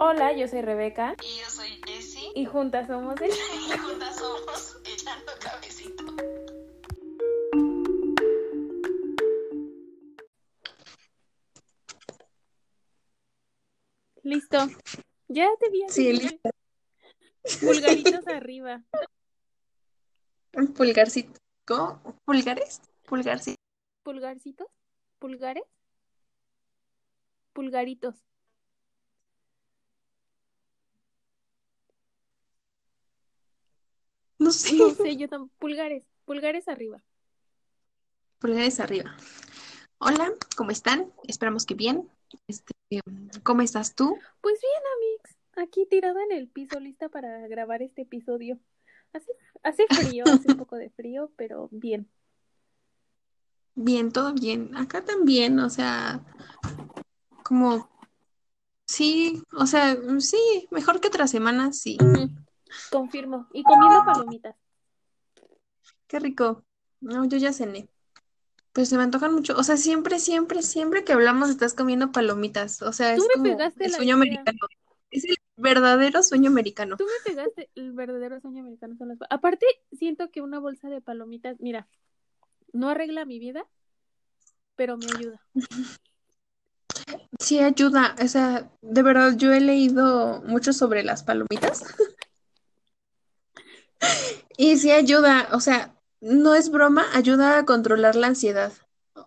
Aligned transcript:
Hola, 0.00 0.32
yo 0.32 0.46
soy 0.46 0.62
Rebeca. 0.62 1.16
Y 1.24 1.40
yo 1.40 1.50
soy 1.50 1.80
Jessie. 1.84 2.30
Y 2.36 2.44
juntas 2.44 2.86
somos 2.86 3.20
el... 3.20 3.30
Y 3.30 3.78
juntas 3.78 4.16
somos 4.16 4.80
Echando 4.84 5.32
Cabecito. 5.40 6.04
Listo. 14.22 14.58
Ya 15.26 15.48
te 15.58 15.68
vi. 15.70 15.82
Sí, 15.88 16.12
listo. 16.12 16.50
Pulgaritos 17.60 18.26
arriba. 18.28 18.84
Un 20.52 20.74
pulgarcito. 20.74 21.40
¿Cómo? 21.66 22.00
¿Pulgares? 22.24 22.80
Pulgarcito. 23.04 23.60
¿Pulgarcitos? 24.04 24.68
¿Pulgares? 25.18 25.64
Pulgaritos. 27.52 28.27
No 34.38 34.50
sé. 34.52 34.76
No 34.76 34.90
sé, 34.90 35.16
yo 35.16 35.28
tampoco. 35.28 35.54
Pulgares. 35.58 36.04
Pulgares 36.24 36.68
arriba. 36.68 37.02
Pulgares 38.38 38.80
arriba. 38.80 39.16
Hola, 39.98 40.32
¿cómo 40.56 40.70
están? 40.70 41.12
Esperamos 41.24 41.66
que 41.66 41.74
bien. 41.74 42.08
Este, 42.46 42.72
¿cómo 43.42 43.62
estás 43.62 43.94
tú? 43.94 44.16
Pues 44.40 44.60
bien, 44.60 44.82
Amix. 44.94 45.38
Aquí 45.56 45.86
tirada 45.86 46.22
en 46.22 46.32
el 46.32 46.48
piso, 46.48 46.78
lista 46.78 47.08
para 47.08 47.48
grabar 47.48 47.82
este 47.82 48.02
episodio. 48.02 48.60
Hace, 49.12 49.32
hace 49.62 49.86
frío, 49.88 50.24
hace 50.26 50.52
un 50.52 50.58
poco 50.58 50.76
de 50.76 50.90
frío, 50.90 51.32
pero 51.36 51.68
bien. 51.72 52.08
Bien, 53.74 54.12
todo 54.12 54.34
bien. 54.34 54.76
Acá 54.76 55.04
también, 55.04 55.58
o 55.58 55.70
sea, 55.70 56.24
como, 57.42 57.88
sí, 58.86 59.42
o 59.56 59.66
sea, 59.66 59.96
sí, 60.18 60.68
mejor 60.70 61.00
que 61.00 61.08
otra 61.08 61.26
semana, 61.26 61.72
sí. 61.72 61.96
Confirmo. 62.90 63.48
Y 63.52 63.64
comiendo 63.64 64.04
palomitas. 64.04 64.56
Qué 66.06 66.18
rico. 66.18 66.64
No, 67.00 67.24
yo 67.26 67.36
ya 67.38 67.52
cené. 67.52 67.88
Pues 68.72 68.88
se 68.88 68.96
me 68.96 69.02
antojan 69.02 69.34
mucho. 69.34 69.56
O 69.56 69.62
sea, 69.62 69.76
siempre, 69.76 70.18
siempre, 70.18 70.62
siempre 70.62 71.04
que 71.04 71.12
hablamos 71.12 71.50
estás 71.50 71.74
comiendo 71.74 72.12
palomitas. 72.12 72.82
O 72.82 72.92
sea, 72.92 73.14
Tú 73.14 73.22
es 73.22 73.28
me 73.42 73.50
como 73.50 73.60
el 73.60 73.90
sueño 73.92 74.02
idea. 74.02 74.14
americano. 74.14 74.58
Es 75.10 75.24
el 75.24 75.36
verdadero 75.56 76.22
sueño 76.22 76.50
americano. 76.50 76.96
Tú 76.96 77.04
me 77.04 77.32
pegaste 77.32 77.70
el 77.74 77.92
verdadero 77.92 78.40
sueño 78.40 78.60
americano 78.60 78.94
son 78.96 79.08
las 79.08 79.18
pa- 79.18 79.26
Aparte, 79.30 79.66
siento 79.92 80.30
que 80.30 80.42
una 80.42 80.58
bolsa 80.58 80.88
de 80.90 81.00
palomitas, 81.00 81.56
mira, 81.60 81.88
no 82.72 82.90
arregla 82.90 83.24
mi 83.24 83.38
vida, 83.38 83.66
pero 84.76 84.96
me 84.96 85.06
ayuda. 85.06 85.40
Sí, 87.40 87.58
ayuda. 87.60 88.14
O 88.22 88.28
sea, 88.28 88.70
de 88.82 89.02
verdad, 89.02 89.34
yo 89.36 89.52
he 89.52 89.60
leído 89.60 90.42
mucho 90.42 90.72
sobre 90.72 91.02
las 91.04 91.22
palomitas. 91.22 91.84
Y 94.56 94.76
sí 94.78 94.90
ayuda. 94.90 95.48
O 95.52 95.60
sea, 95.60 95.94
no 96.20 96.54
es 96.54 96.70
broma, 96.70 97.06
ayuda 97.14 97.58
a 97.58 97.64
controlar 97.64 98.16
la 98.16 98.26
ansiedad. 98.28 98.72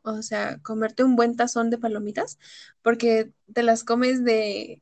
O 0.03 0.21
sea, 0.21 0.59
comerte 0.61 1.03
un 1.03 1.15
buen 1.15 1.35
tazón 1.35 1.69
de 1.69 1.77
palomitas, 1.77 2.37
porque 2.81 3.31
te 3.53 3.63
las 3.63 3.83
comes 3.83 4.23
de 4.23 4.81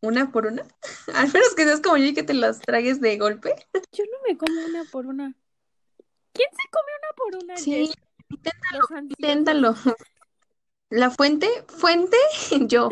una 0.00 0.30
por 0.32 0.46
una. 0.46 0.66
Al 1.14 1.32
menos 1.32 1.54
que 1.54 1.64
seas 1.64 1.80
como 1.80 1.96
yo 1.96 2.04
y 2.04 2.14
que 2.14 2.22
te 2.22 2.34
las 2.34 2.60
tragues 2.60 3.00
de 3.00 3.16
golpe. 3.18 3.54
Yo 3.92 4.04
no 4.04 4.18
me 4.28 4.36
como 4.36 4.60
una 4.66 4.84
por 4.84 5.06
una. 5.06 5.34
¿Quién 6.32 6.50
se 6.50 6.70
come 6.70 6.90
una 6.98 7.08
por 7.16 7.42
una, 7.42 7.56
Sí, 7.56 7.90
inténtalo, 8.28 8.84
inténtalo. 9.08 9.74
La 10.90 11.10
fuente, 11.10 11.48
fuente, 11.68 12.16
yo. 12.68 12.90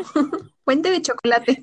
Fuente 0.63 0.89
de 0.89 1.01
chocolate. 1.01 1.61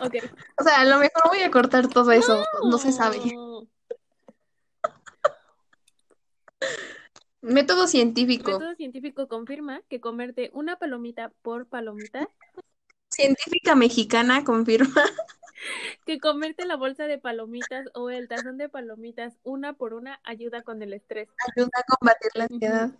O 0.00 0.62
sea, 0.62 0.80
a 0.80 0.84
lo 0.84 0.98
mejor 0.98 1.22
voy 1.28 1.40
a 1.40 1.50
cortar 1.50 1.88
todo 1.88 2.12
eso, 2.12 2.44
no 2.64 2.78
se 2.78 2.92
sabe. 2.92 3.18
Método 7.40 7.86
científico. 7.86 8.50
Método 8.52 8.74
científico 8.74 9.28
confirma 9.28 9.80
que 9.88 10.00
comerte 10.00 10.50
una 10.52 10.76
palomita 10.76 11.32
por 11.42 11.66
palomita, 11.66 12.28
Científica 13.18 13.74
mexicana 13.74 14.44
confirma. 14.44 14.94
que 16.06 16.20
comerte 16.20 16.64
la 16.66 16.76
bolsa 16.76 17.06
de 17.06 17.18
palomitas 17.18 17.86
o 17.94 18.10
el 18.10 18.28
tazón 18.28 18.58
de 18.58 18.68
palomitas 18.68 19.38
una 19.42 19.72
por 19.72 19.94
una 19.94 20.20
ayuda 20.24 20.62
con 20.62 20.82
el 20.82 20.92
estrés. 20.92 21.28
Ayuda 21.56 21.70
a 21.74 21.96
combatir 21.96 22.30
la 22.34 22.44
ansiedad. 22.44 22.90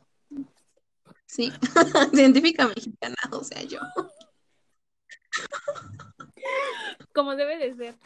Sí, 1.26 1.52
científica 2.14 2.66
mexicana, 2.66 3.16
o 3.30 3.44
sea, 3.44 3.62
yo. 3.62 3.78
Como 7.18 7.34
debe 7.34 7.58
de 7.58 7.74
ser. 7.74 7.96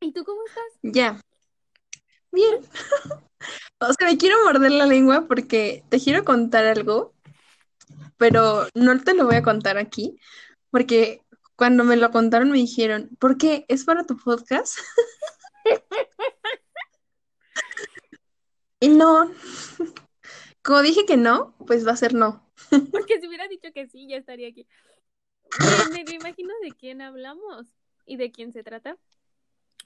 ¿Y 0.00 0.10
tú 0.10 0.24
cómo 0.24 0.40
estás? 0.48 0.64
Ya. 0.82 1.20
Bien. 2.32 2.58
O 3.78 3.92
sea, 3.92 4.08
me 4.08 4.16
quiero 4.16 4.42
morder 4.44 4.70
la 4.70 4.86
lengua 4.86 5.26
porque 5.28 5.84
te 5.90 6.00
quiero 6.00 6.24
contar 6.24 6.64
algo, 6.64 7.12
pero 8.16 8.66
no 8.74 8.98
te 8.98 9.12
lo 9.12 9.26
voy 9.26 9.36
a 9.36 9.42
contar 9.42 9.76
aquí, 9.76 10.18
porque 10.70 11.20
cuando 11.54 11.84
me 11.84 11.96
lo 11.96 12.10
contaron 12.10 12.50
me 12.50 12.56
dijeron, 12.56 13.10
¿por 13.20 13.36
qué? 13.36 13.66
¿Es 13.68 13.84
para 13.84 14.04
tu 14.04 14.16
podcast? 14.16 14.78
Y 18.80 18.88
no, 18.88 19.30
como 20.62 20.80
dije 20.82 21.04
que 21.04 21.16
no, 21.16 21.54
pues 21.66 21.86
va 21.86 21.92
a 21.92 21.96
ser 21.96 22.14
no. 22.14 22.50
Porque 22.90 23.20
si 23.20 23.28
hubiera 23.28 23.46
dicho 23.48 23.68
que 23.74 23.86
sí, 23.86 24.08
ya 24.08 24.16
estaría 24.16 24.48
aquí. 24.48 24.66
Me, 25.92 26.14
imagino 26.14 26.52
de 26.62 26.72
quién 26.72 27.00
hablamos 27.00 27.66
y 28.06 28.16
de 28.16 28.30
quién 28.30 28.52
se 28.52 28.62
trata. 28.62 28.96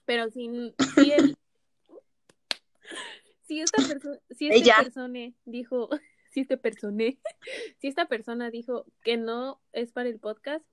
Pero 0.05 0.31
si, 0.31 0.75
si, 0.95 1.13
el- 1.13 1.37
si 3.47 3.61
esta 3.61 3.83
persona, 3.87 4.19
si 4.31 4.49
Ella. 4.51 4.77
persona 4.83 5.33
dijo, 5.45 5.89
si 6.31 6.41
este 6.41 6.57
persona, 6.57 7.05
si 7.81 7.89
esta 7.89 8.07
persona 8.07 8.51
dijo 8.51 8.87
que 9.03 9.17
no 9.17 9.61
es 9.73 9.93
para 9.93 10.09
el 10.09 10.19
podcast, 10.19 10.65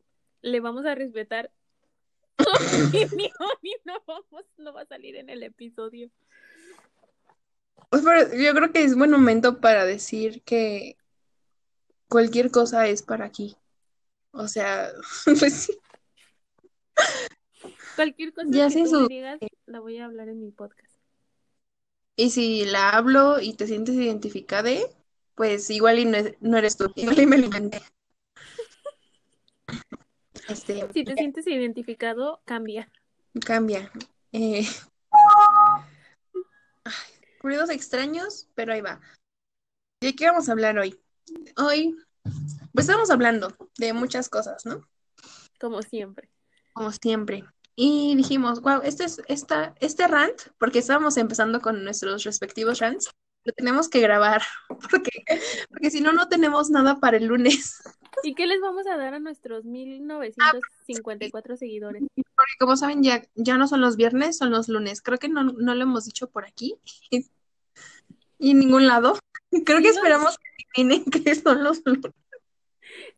le 0.42 0.60
vamos 0.60 0.86
a 0.86 0.96
respetar 0.96 1.52
opinión 2.38 3.32
y 3.62 3.76
no 3.86 4.02
vamos, 4.06 4.46
no 4.58 4.74
va 4.74 4.82
a 4.82 4.86
salir 4.86 5.16
en 5.16 5.30
el 5.30 5.44
episodio. 5.44 6.10
Pues, 7.90 8.04
pero 8.04 8.36
yo 8.36 8.54
creo 8.54 8.72
que 8.72 8.84
es 8.84 8.96
buen 8.96 9.12
momento 9.12 9.62
para 9.62 9.86
decir 9.86 10.42
que 10.44 10.98
cualquier 12.10 12.52
cosa 12.52 12.88
es 12.88 13.04
para 13.04 13.26
aquí. 13.26 13.56
O 14.32 14.48
sea, 14.48 14.92
pues 15.40 15.54
sí. 15.54 15.74
Cualquier 17.96 18.34
cosa 18.34 18.48
Ya 18.52 18.68
que 18.70 18.84
tú 18.84 18.90
su- 18.90 19.02
me 19.02 19.08
digas, 19.08 19.40
la 19.66 19.80
voy 19.80 19.98
a 19.98 20.06
hablar 20.06 20.30
en 20.30 20.42
mi 20.42 20.52
podcast. 20.52 20.94
Y 22.18 22.30
si 22.30 22.66
la 22.66 22.90
hablo 22.92 23.40
y 23.42 23.54
te 23.56 23.68
sientes 23.68 23.96
identificada, 23.96 24.70
pues 25.36 25.70
igual 25.70 26.00
y 26.00 26.06
no, 26.06 26.18
es- 26.18 26.36
no 26.42 26.58
eres 26.58 26.78
tú, 26.78 26.92
igual 26.96 27.20
y 27.20 27.26
me 27.26 27.38
lo 27.38 27.46
inventé. 27.46 27.82
Este, 30.48 30.88
Si 30.94 31.04
te 31.04 31.16
sientes 31.16 31.48
identificado, 31.48 32.42
cambia. 32.46 32.92
cambia. 33.46 33.92
Eh, 34.32 34.68
ay, 36.84 36.94
ruidos 37.40 37.70
extraños, 37.70 38.48
pero 38.54 38.74
ahí 38.74 38.82
va. 38.82 39.00
¿De 40.02 40.16
qué 40.16 40.26
vamos 40.28 40.48
a 40.48 40.52
hablar 40.52 40.78
hoy? 40.78 41.00
Hoy, 41.58 41.96
pues 42.74 42.88
estamos 42.88 43.10
hablando 43.10 43.56
de 43.78 43.94
muchas 43.94 44.30
cosas, 44.30 44.66
¿no? 44.66 44.88
Como 45.60 45.82
siempre. 45.82 46.30
Como 46.74 46.92
siempre. 46.92 47.44
Y 47.76 48.16
dijimos, 48.16 48.62
wow, 48.62 48.82
este 48.84 49.04
es 49.04 49.22
esta, 49.28 49.76
este 49.82 50.08
rant, 50.08 50.40
porque 50.58 50.80
estábamos 50.80 51.18
empezando 51.18 51.62
con 51.62 51.84
nuestros 51.84 52.24
respectivos 52.24 52.80
rants, 52.80 53.10
lo 53.44 53.52
tenemos 53.54 53.90
que 53.90 54.00
grabar, 54.00 54.42
porque, 54.90 55.12
porque 55.70 55.92
si 55.92 56.00
no, 56.02 56.14
no 56.14 56.28
tenemos 56.30 56.70
nada 56.70 57.00
para 57.00 57.18
el 57.18 57.26
lunes. 57.26 57.82
¿Y 58.24 58.34
qué 58.34 58.48
les 58.48 58.62
vamos 58.62 58.88
a 58.88 58.96
dar 58.96 59.14
a 59.14 59.20
nuestros 59.20 59.66
1954 59.66 61.58
seguidores? 61.58 62.02
Porque 62.16 62.54
como 62.60 62.78
saben, 62.78 63.04
ya, 63.04 63.22
ya 63.36 63.58
no 63.58 63.68
son 63.68 63.82
los 63.82 63.98
viernes, 63.98 64.38
son 64.38 64.52
los 64.52 64.70
lunes. 64.70 65.02
Creo 65.02 65.18
que 65.20 65.28
no, 65.30 65.44
no 65.44 65.76
lo 65.76 65.84
hemos 65.84 66.06
dicho 66.06 66.30
por 66.30 66.46
aquí 66.46 66.76
y 68.40 68.52
en 68.52 68.60
ningún 68.60 68.88
lado. 68.88 69.20
Creo 69.66 69.80
que 69.80 69.92
Sí, 69.92 69.98
esperamos 69.98 70.38
que 70.38 70.44
adivinen 70.82 71.06
que 71.12 71.36
son 71.36 71.64
los 71.64 71.82
lunes. 71.86 72.12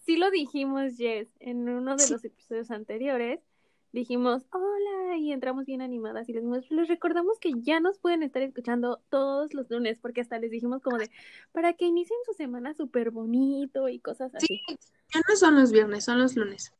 Sí 0.05 0.17
lo 0.17 0.31
dijimos, 0.31 0.93
Jess, 0.97 1.27
en 1.39 1.69
uno 1.69 1.95
de 1.95 2.03
Sí. 2.03 2.13
los 2.13 2.23
episodios 2.25 2.71
anteriores. 2.71 3.39
Dijimos, 3.91 4.45
hola, 4.51 5.17
y 5.17 5.31
entramos 5.31 5.65
bien 5.65 5.81
animadas 5.81 6.27
y 6.29 6.33
les, 6.33 6.43
dijimos- 6.43 6.69
les 6.69 6.87
recordamos 6.87 7.39
que 7.39 7.53
ya 7.57 7.79
nos 7.79 7.99
pueden 7.99 8.21
estar 8.21 8.41
escuchando 8.41 9.01
todos 9.09 9.53
los 9.53 9.69
lunes, 9.69 9.97
porque 9.99 10.21
hasta 10.21 10.39
les 10.39 10.51
dijimos 10.51 10.81
como 10.81 10.97
de, 10.97 11.09
para 11.51 11.73
que 11.73 11.85
inicien 11.85 12.19
su 12.25 12.33
semana 12.33 12.73
súper 12.73 13.11
bonito 13.11 13.87
y 13.89 13.99
cosas 13.99 14.35
así. 14.35 14.61
Ya 15.13 15.21
no 15.27 15.35
son 15.35 15.55
los 15.55 15.71
viernes, 15.71 16.03
son 16.03 16.19
los 16.19 16.35
lunes. 16.35 16.73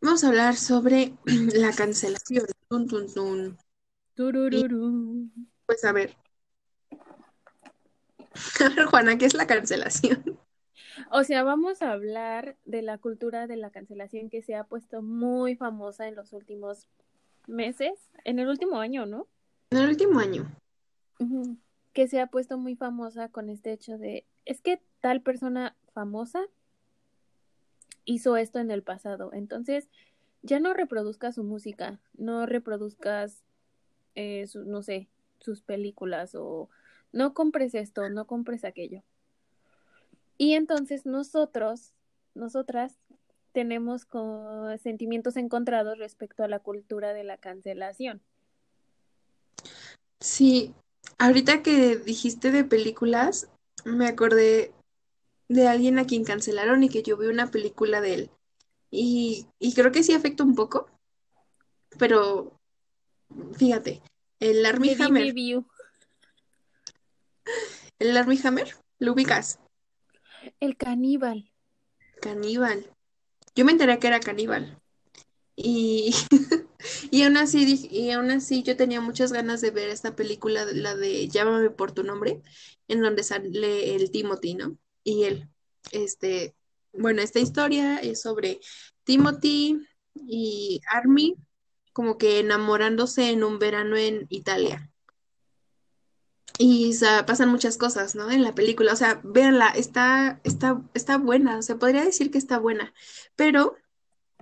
Vamos 0.00 0.24
a 0.24 0.28
hablar 0.28 0.56
sobre 0.56 1.14
la 1.54 1.72
cancelación. 1.72 2.46
Tun, 2.68 2.86
tun, 2.88 3.12
tun. 3.12 3.58
Turururú. 4.14 5.28
Pues 5.66 5.84
a 5.84 5.92
ver. 5.92 6.16
A 8.64 8.68
ver, 8.68 8.84
Juana, 8.86 9.16
¿qué 9.16 9.26
es 9.26 9.34
la 9.34 9.46
cancelación? 9.46 10.38
O 11.10 11.24
sea, 11.24 11.42
vamos 11.42 11.82
a 11.82 11.92
hablar 11.92 12.56
de 12.64 12.82
la 12.82 12.98
cultura 12.98 13.46
de 13.46 13.56
la 13.56 13.70
cancelación 13.70 14.30
que 14.30 14.42
se 14.42 14.54
ha 14.54 14.64
puesto 14.64 15.02
muy 15.02 15.56
famosa 15.56 16.08
en 16.08 16.14
los 16.14 16.32
últimos 16.32 16.88
meses, 17.46 18.10
en 18.24 18.38
el 18.38 18.48
último 18.48 18.78
año, 18.78 19.06
¿no? 19.06 19.26
En 19.70 19.78
el 19.78 19.88
último 19.88 20.18
año. 20.18 20.46
Que 21.92 22.08
se 22.08 22.20
ha 22.20 22.26
puesto 22.26 22.58
muy 22.58 22.76
famosa 22.76 23.28
con 23.28 23.48
este 23.48 23.72
hecho 23.72 23.98
de, 23.98 24.26
es 24.44 24.60
que 24.60 24.82
tal 25.00 25.22
persona 25.22 25.76
famosa 25.92 26.42
hizo 28.04 28.36
esto 28.36 28.58
en 28.58 28.70
el 28.70 28.82
pasado, 28.82 29.32
entonces 29.32 29.88
ya 30.42 30.60
no 30.60 30.74
reproduzcas 30.74 31.34
su 31.34 31.42
música, 31.42 31.98
no 32.14 32.46
reproduzcas, 32.46 33.42
eh, 34.14 34.46
su- 34.46 34.64
no 34.64 34.82
sé, 34.82 35.08
sus 35.40 35.62
películas 35.62 36.34
o 36.34 36.68
no 37.12 37.34
compres 37.34 37.74
esto, 37.74 38.08
no 38.10 38.26
compres 38.26 38.64
aquello. 38.64 39.02
Y 40.38 40.54
entonces 40.54 41.06
nosotros, 41.06 41.92
nosotras, 42.34 42.98
tenemos 43.52 44.06
sentimientos 44.82 45.36
encontrados 45.38 45.96
respecto 45.96 46.44
a 46.44 46.48
la 46.48 46.58
cultura 46.58 47.14
de 47.14 47.24
la 47.24 47.38
cancelación. 47.38 48.20
Sí, 50.20 50.74
ahorita 51.16 51.62
que 51.62 51.96
dijiste 51.96 52.50
de 52.50 52.64
películas, 52.64 53.48
me 53.86 54.08
acordé 54.08 54.74
de 55.48 55.68
alguien 55.68 55.98
a 55.98 56.04
quien 56.04 56.24
cancelaron 56.24 56.82
y 56.82 56.90
que 56.90 57.02
yo 57.02 57.16
vi 57.16 57.28
una 57.28 57.50
película 57.50 58.02
de 58.02 58.14
él. 58.14 58.30
Y, 58.90 59.46
y 59.58 59.72
creo 59.72 59.90
que 59.90 60.02
sí 60.02 60.12
afecta 60.12 60.44
un 60.44 60.54
poco, 60.54 60.90
pero 61.98 62.52
fíjate, 63.56 64.02
el 64.40 64.62
The 64.62 65.02
Hammer, 65.02 65.34
el 67.98 68.16
Armie 68.16 68.40
Hammer, 68.44 68.76
¿lo 68.98 69.12
ubicas? 69.12 69.58
El 70.60 70.76
caníbal. 70.76 71.50
Caníbal. 72.20 72.90
Yo 73.54 73.64
me 73.64 73.72
enteré 73.72 73.98
que 73.98 74.06
era 74.06 74.20
caníbal. 74.20 74.80
Y, 75.56 76.14
y 77.10 77.22
aún 77.22 77.36
así, 77.36 77.88
y 77.90 78.10
aún 78.10 78.30
así 78.30 78.62
yo 78.62 78.76
tenía 78.76 79.00
muchas 79.00 79.32
ganas 79.32 79.60
de 79.60 79.70
ver 79.70 79.88
esta 79.88 80.14
película, 80.14 80.66
la 80.66 80.94
de 80.94 81.28
Llámame 81.28 81.70
por 81.70 81.92
tu 81.92 82.02
nombre, 82.02 82.42
en 82.88 83.00
donde 83.00 83.22
sale 83.22 83.94
el 83.96 84.10
Timothy, 84.10 84.54
¿no? 84.54 84.76
Y 85.02 85.24
él, 85.24 85.48
este, 85.92 86.54
bueno, 86.92 87.22
esta 87.22 87.40
historia 87.40 87.98
es 87.98 88.20
sobre 88.20 88.60
Timothy 89.04 89.80
y 90.14 90.80
Army 90.90 91.34
como 91.92 92.18
que 92.18 92.40
enamorándose 92.40 93.30
en 93.30 93.42
un 93.42 93.58
verano 93.58 93.96
en 93.96 94.26
Italia. 94.28 94.90
Y 96.58 96.94
pasan 97.26 97.50
muchas 97.50 97.76
cosas, 97.76 98.14
¿no? 98.14 98.30
En 98.30 98.42
la 98.42 98.54
película, 98.54 98.92
o 98.92 98.96
sea, 98.96 99.20
véanla, 99.24 99.68
está, 99.68 100.40
está, 100.42 100.82
está 100.94 101.18
buena, 101.18 101.58
o 101.58 101.62
sea, 101.62 101.76
podría 101.76 102.04
decir 102.04 102.30
que 102.30 102.38
está 102.38 102.58
buena, 102.58 102.94
pero 103.34 103.76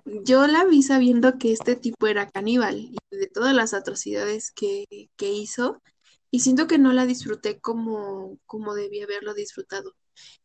yo 0.05 0.47
la 0.47 0.65
vi 0.65 0.83
sabiendo 0.83 1.39
que 1.39 1.53
este 1.53 1.77
tipo 1.77 2.07
era 2.07 2.31
caníbal 2.31 2.77
y 2.79 2.97
de 3.11 3.27
todas 3.27 3.55
las 3.55 3.75
atrocidades 3.75 4.53
que, 4.53 4.85
que 5.17 5.33
hizo, 5.33 5.83
y 6.31 6.41
siento 6.41 6.67
que 6.67 6.79
no 6.79 6.93
la 6.93 7.07
disfruté 7.07 7.61
como, 7.61 8.39
como 8.47 8.75
debía 8.75 9.05
haberlo 9.05 9.35
disfrutado. 9.35 9.95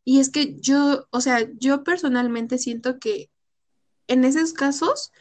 Y 0.03 0.19
es 0.19 0.29
que 0.29 0.59
yo, 0.59 1.07
o 1.11 1.21
sea, 1.21 1.47
yo 1.59 1.83
personalmente 1.83 2.57
siento 2.57 2.99
que 2.99 3.29
en 4.07 4.23
esos 4.23 4.53
casos 4.53 5.11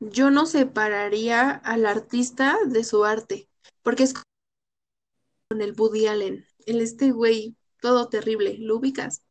yo 0.00 0.30
no 0.30 0.46
separaría 0.46 1.50
al 1.50 1.86
artista 1.86 2.58
de 2.66 2.84
su 2.84 3.04
arte, 3.04 3.48
porque 3.82 4.04
es 4.04 4.14
con 5.48 5.62
el 5.62 5.74
Woody 5.78 6.06
Allen, 6.06 6.46
el 6.66 6.82
este 6.82 7.10
güey, 7.10 7.56
todo 7.80 8.08
terrible, 8.10 8.56
¿lo 8.58 8.76
ubicas? 8.76 9.22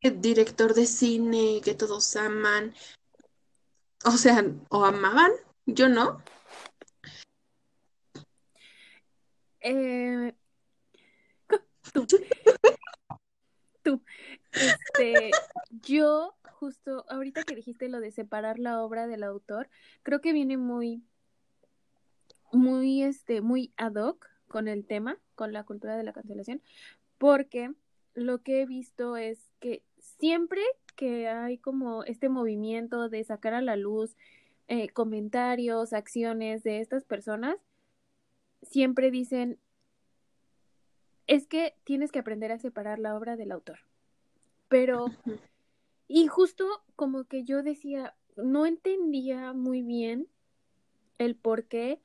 El 0.00 0.20
director 0.22 0.72
de 0.72 0.86
cine 0.86 1.60
que 1.62 1.74
todos 1.74 2.16
aman, 2.16 2.74
o 4.06 4.12
sea, 4.12 4.42
o 4.70 4.82
amaban, 4.82 5.30
yo 5.66 5.90
no. 5.90 6.22
Eh, 9.60 10.34
tú, 11.92 12.06
tú. 13.82 14.02
Este, 14.52 15.32
yo 15.82 16.34
justo 16.50 17.04
ahorita 17.10 17.42
que 17.42 17.56
dijiste 17.56 17.90
lo 17.90 18.00
de 18.00 18.10
separar 18.10 18.58
la 18.58 18.80
obra 18.80 19.06
del 19.06 19.22
autor, 19.22 19.68
creo 20.02 20.22
que 20.22 20.32
viene 20.32 20.56
muy, 20.56 21.04
muy, 22.56 23.02
este, 23.02 23.40
muy 23.40 23.72
ad 23.76 23.94
hoc 23.94 24.28
con 24.48 24.68
el 24.68 24.84
tema, 24.86 25.18
con 25.34 25.52
la 25.52 25.64
cultura 25.64 25.96
de 25.96 26.04
la 26.04 26.12
cancelación, 26.12 26.62
porque 27.18 27.72
lo 28.14 28.42
que 28.42 28.62
he 28.62 28.66
visto 28.66 29.16
es 29.16 29.50
que 29.60 29.82
siempre 29.98 30.62
que 30.96 31.28
hay 31.28 31.58
como 31.58 32.04
este 32.04 32.28
movimiento 32.28 33.08
de 33.08 33.22
sacar 33.22 33.54
a 33.54 33.60
la 33.60 33.76
luz 33.76 34.16
eh, 34.68 34.88
comentarios, 34.88 35.92
acciones 35.92 36.62
de 36.62 36.80
estas 36.80 37.04
personas, 37.04 37.56
siempre 38.62 39.10
dicen, 39.10 39.58
es 41.26 41.46
que 41.46 41.74
tienes 41.84 42.10
que 42.10 42.18
aprender 42.18 42.52
a 42.52 42.58
separar 42.58 42.98
la 42.98 43.16
obra 43.16 43.36
del 43.36 43.52
autor. 43.52 43.80
Pero, 44.68 45.06
y 46.08 46.26
justo 46.26 46.66
como 46.96 47.24
que 47.24 47.44
yo 47.44 47.62
decía, 47.62 48.14
no 48.36 48.66
entendía 48.66 49.52
muy 49.52 49.82
bien 49.82 50.28
el 51.18 51.36
por 51.36 51.64
qué, 51.64 52.00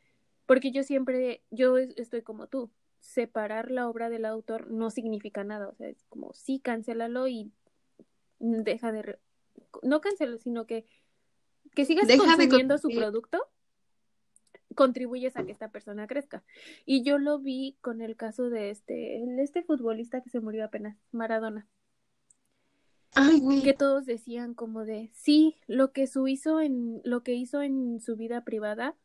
porque 0.45 0.71
yo 0.71 0.83
siempre, 0.83 1.41
yo 1.51 1.77
es- 1.77 1.93
estoy 1.97 2.21
como 2.21 2.47
tú, 2.47 2.71
separar 2.99 3.71
la 3.71 3.89
obra 3.89 4.09
del 4.09 4.25
autor 4.25 4.69
no 4.71 4.91
significa 4.91 5.43
nada, 5.43 5.67
o 5.69 5.75
sea, 5.75 5.87
es 5.87 6.03
como 6.09 6.33
sí, 6.33 6.59
cancélalo 6.59 7.27
y 7.27 7.51
deja 8.39 8.91
de, 8.91 9.01
re- 9.01 9.19
no 9.83 10.01
cancelo, 10.01 10.37
sino 10.37 10.65
que, 10.65 10.85
que 11.75 11.85
sigas 11.85 12.07
Deja 12.07 12.23
de 12.23 12.47
consumiendo 12.47 12.77
su 12.77 12.89
producto, 12.89 13.47
contribuyes 14.75 15.35
a 15.35 15.43
que 15.45 15.51
esta 15.51 15.69
persona 15.69 16.07
crezca. 16.07 16.43
Y 16.85 17.03
yo 17.03 17.17
lo 17.17 17.39
vi 17.39 17.77
con 17.81 18.01
el 18.01 18.15
caso 18.15 18.49
de 18.49 18.69
este, 18.69 19.23
este 19.41 19.63
futbolista 19.63 20.21
que 20.21 20.29
se 20.29 20.39
murió 20.39 20.65
apenas, 20.65 20.97
Maradona. 21.11 21.67
Ay, 23.13 23.41
que 23.63 23.73
todos 23.73 24.05
decían 24.05 24.53
como 24.53 24.85
de 24.85 25.09
sí, 25.13 25.57
lo 25.67 25.91
que 25.91 26.07
su 26.07 26.27
hizo 26.27 26.61
en 26.61 27.01
lo 27.03 27.23
que 27.23 27.33
hizo 27.33 27.61
en 27.61 27.99
su 27.99 28.15
vida 28.15 28.45
privada, 28.45 28.95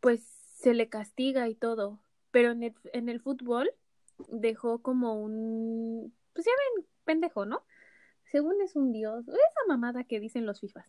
pues 0.00 0.22
se 0.56 0.74
le 0.74 0.88
castiga 0.88 1.48
y 1.48 1.54
todo, 1.54 2.00
pero 2.30 2.52
en 2.52 2.62
el, 2.62 2.74
en 2.92 3.08
el 3.08 3.20
fútbol 3.20 3.70
dejó 4.28 4.80
como 4.82 5.22
un 5.22 6.14
pues 6.36 6.44
ya 6.44 6.52
ven, 6.76 6.86
pendejo, 7.04 7.46
¿no? 7.46 7.64
Según 8.30 8.60
es 8.62 8.76
un 8.76 8.92
dios, 8.92 9.26
esa 9.26 9.66
mamada 9.68 10.04
que 10.04 10.20
dicen 10.20 10.46
los 10.46 10.60
FIFAs. 10.60 10.86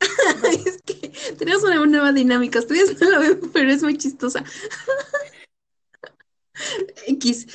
Es 0.66 0.82
que 0.82 1.12
tenemos 1.38 1.62
una 1.62 1.84
nueva 1.84 2.12
dinámica. 2.12 2.58
Ustedes 2.58 3.00
la 3.00 3.20
pero 3.52 3.70
es 3.70 3.82
muy 3.82 3.96
chistosa. 3.96 4.42
X. 7.06 7.46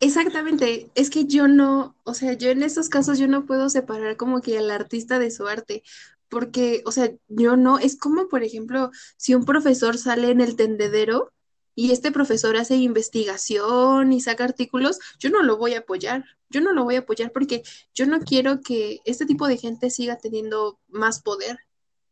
Exactamente. 0.00 0.90
Es 0.94 1.10
que 1.10 1.26
yo 1.26 1.48
no, 1.48 1.96
o 2.04 2.14
sea, 2.14 2.32
yo 2.32 2.50
en 2.50 2.62
estos 2.62 2.88
casos 2.88 3.18
yo 3.18 3.26
no 3.28 3.46
puedo 3.46 3.68
separar 3.68 4.16
como 4.16 4.40
que 4.40 4.58
al 4.58 4.70
artista 4.70 5.18
de 5.18 5.30
su 5.30 5.46
arte. 5.46 5.82
Porque, 6.28 6.82
o 6.84 6.92
sea, 6.92 7.10
yo 7.28 7.56
no, 7.56 7.78
es 7.78 7.96
como, 7.98 8.28
por 8.28 8.42
ejemplo, 8.42 8.90
si 9.16 9.34
un 9.34 9.44
profesor 9.44 9.96
sale 9.96 10.30
en 10.30 10.40
el 10.40 10.56
tendedero 10.56 11.32
y 11.74 11.92
este 11.92 12.10
profesor 12.10 12.56
hace 12.56 12.76
investigación 12.76 14.12
y 14.12 14.20
saca 14.20 14.44
artículos, 14.44 14.98
yo 15.18 15.30
no 15.30 15.42
lo 15.42 15.56
voy 15.56 15.74
a 15.74 15.80
apoyar. 15.80 16.24
Yo 16.50 16.60
no 16.60 16.72
lo 16.72 16.84
voy 16.84 16.96
a 16.96 17.00
apoyar 17.00 17.30
porque 17.32 17.62
yo 17.94 18.06
no 18.06 18.20
quiero 18.20 18.60
que 18.60 19.00
este 19.04 19.26
tipo 19.26 19.46
de 19.46 19.58
gente 19.58 19.90
siga 19.90 20.18
teniendo 20.18 20.80
más 20.88 21.22
poder. 21.22 21.58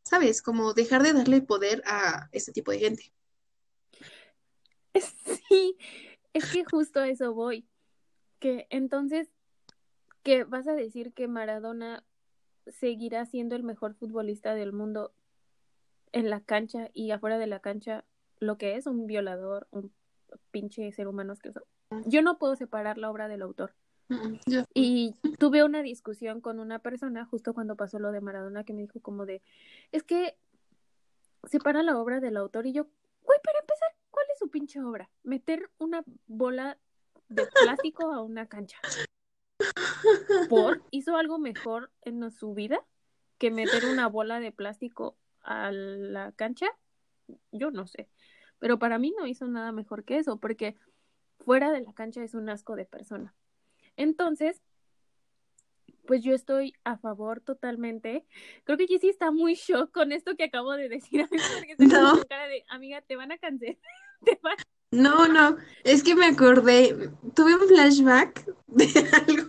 ¿Sabes? 0.03 0.41
Como 0.41 0.73
dejar 0.73 1.03
de 1.03 1.13
darle 1.13 1.43
poder 1.43 1.83
a 1.85 2.29
este 2.33 2.53
tipo 2.53 2.71
de 2.71 2.79
gente. 2.79 3.13
Sí, 5.49 5.77
es 6.33 6.51
que 6.53 6.65
justo 6.65 7.01
a 7.01 7.09
eso 7.09 7.35
voy. 7.35 7.67
Que 8.39 8.67
entonces, 8.71 9.29
que 10.23 10.45
vas 10.45 10.69
a 10.69 10.75
decir 10.75 11.13
que 11.13 11.29
Maradona 11.29 12.05
seguirá 12.67 13.27
siendo 13.27 13.57
el 13.57 13.63
mejor 13.63 13.95
futbolista 13.95 14.55
del 14.55 14.73
mundo 14.73 15.13
en 16.13 16.31
la 16.31 16.41
cancha 16.41 16.91
y 16.93 17.11
afuera 17.11 17.39
de 17.39 17.47
la 17.47 17.61
cancha, 17.61 18.05
lo 18.39 18.59
que 18.59 18.77
es 18.77 18.87
un 18.87 19.07
violador, 19.07 19.67
un 19.71 19.93
pinche 20.51 20.91
ser 20.93 21.09
humano 21.09 21.33
asqueroso. 21.33 21.67
Yo 22.07 22.23
no 22.23 22.39
puedo 22.39 22.57
separar 22.57 22.99
la 22.99 23.11
obra 23.11 23.29
del 23.29 23.43
autor. 23.43 23.75
Y 24.73 25.15
tuve 25.39 25.65
una 25.65 25.83
discusión 25.83 26.41
con 26.41 26.61
una 26.61 26.79
persona 26.79 27.25
justo 27.25 27.55
cuando 27.55 27.77
pasó 27.77 27.99
lo 27.99 28.13
de 28.13 28.21
Maradona 28.21 28.65
que 28.65 28.73
me 28.73 28.83
dijo 28.83 29.01
como 29.01 29.27
de, 29.27 29.43
es 29.91 30.05
que 30.05 30.37
separa 31.45 31.83
la 31.83 31.99
obra 31.99 32.21
del 32.21 32.37
autor 32.37 32.67
y 32.67 32.73
yo, 32.73 32.85
güey, 33.23 33.39
para 33.43 33.59
empezar, 33.59 33.89
¿cuál 34.11 34.27
es 34.33 34.39
su 34.39 34.49
pinche 34.49 34.81
obra? 34.81 35.11
Meter 35.25 35.71
una 35.79 36.05
bola 36.27 36.79
de 37.29 37.47
plástico 37.47 38.13
a 38.13 38.23
una 38.23 38.47
cancha. 38.47 38.79
¿Por? 40.49 40.83
¿Hizo 40.91 41.17
algo 41.17 41.39
mejor 41.39 41.91
en 42.03 42.31
su 42.31 42.55
vida 42.55 42.85
que 43.39 43.51
meter 43.51 43.85
una 43.87 44.09
bola 44.09 44.41
de 44.41 44.53
plástico 44.53 45.17
a 45.43 45.71
la 45.73 46.33
cancha? 46.33 46.67
Yo 47.53 47.71
no 47.71 47.87
sé. 47.87 48.09
Pero 48.59 48.79
para 48.79 48.99
mí 48.99 49.15
no 49.19 49.27
hizo 49.27 49.47
nada 49.47 49.73
mejor 49.73 50.05
que 50.05 50.19
eso, 50.19 50.39
porque 50.39 50.77
fuera 51.45 51.71
de 51.73 51.81
la 51.83 51.93
cancha 51.93 52.23
es 52.23 52.35
un 52.35 52.49
asco 52.49 52.77
de 52.77 52.87
persona. 52.87 53.35
Entonces, 53.97 54.63
pues 56.07 56.23
yo 56.23 56.35
estoy 56.35 56.73
a 56.85 56.97
favor 56.99 57.41
totalmente. 57.41 58.25
Creo 58.65 58.79
que 58.79 58.87
Jessie 58.87 59.11
está 59.11 59.31
muy 59.31 59.55
shock 59.55 59.91
con 59.93 60.13
esto 60.13 60.37
que 60.37 60.45
acabo 60.45 60.73
de 60.73 60.89
decir. 60.89 61.27
Porque 61.31 61.75
No. 61.79 62.23
cara 62.29 62.47
de, 62.47 62.63
amiga, 62.69 63.01
te 63.03 63.17
van 63.17 63.33
a 63.33 63.39
cancelar. 63.39 63.77
Te 64.25 64.39
van- 64.43 64.57
No, 64.93 65.29
no, 65.29 65.57
es 65.85 66.03
que 66.03 66.15
me 66.15 66.27
acordé, 66.27 67.11
tuve 67.35 67.55
un 67.55 67.69
flashback 67.69 68.47
de 68.69 68.87
algo 69.29 69.46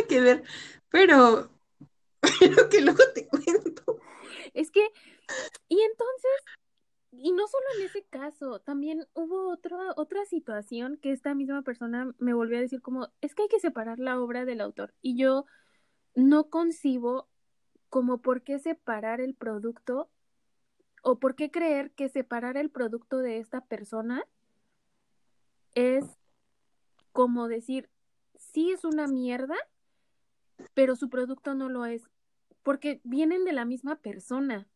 nada 0.00 0.08
que 0.08 0.20
ver, 0.20 0.44
pero, 0.90 1.50
pero 2.40 2.68
que 2.68 2.80
luego 2.80 3.02
te 3.14 3.26
cuento. 3.28 3.98
Es 4.54 4.70
que, 4.70 4.86
y 5.68 5.80
entonces, 5.80 6.30
y 7.12 7.32
no 7.32 7.46
solo 7.46 7.64
en 7.76 7.86
ese 7.86 8.04
caso, 8.04 8.60
también 8.60 9.06
hubo 9.14 9.50
otra, 9.50 9.78
otra 9.96 10.24
situación 10.24 10.98
que 11.00 11.12
esta 11.12 11.34
misma 11.34 11.62
persona 11.62 12.14
me 12.18 12.34
volvió 12.34 12.58
a 12.58 12.62
decir 12.62 12.82
como, 12.82 13.08
es 13.20 13.34
que 13.34 13.42
hay 13.42 13.48
que 13.48 13.60
separar 13.60 13.98
la 13.98 14.20
obra 14.20 14.44
del 14.44 14.60
autor. 14.60 14.94
Y 15.02 15.16
yo 15.16 15.46
no 16.14 16.50
concibo 16.50 17.28
como 17.88 18.18
por 18.22 18.42
qué 18.42 18.58
separar 18.58 19.20
el 19.20 19.34
producto 19.34 20.10
o 21.02 21.18
por 21.18 21.34
qué 21.34 21.50
creer 21.50 21.92
que 21.92 22.08
separar 22.08 22.56
el 22.56 22.70
producto 22.70 23.18
de 23.18 23.38
esta 23.38 23.62
persona 23.62 24.24
es 25.74 26.04
como 27.12 27.48
decir, 27.48 27.88
sí 28.36 28.70
es 28.70 28.84
una 28.84 29.06
mierda, 29.06 29.56
pero 30.74 30.96
su 30.96 31.08
producto 31.08 31.54
no 31.54 31.68
lo 31.68 31.84
es, 31.86 32.08
porque 32.62 33.00
vienen 33.04 33.44
de 33.44 33.52
la 33.52 33.64
misma 33.64 33.96
persona. 33.96 34.68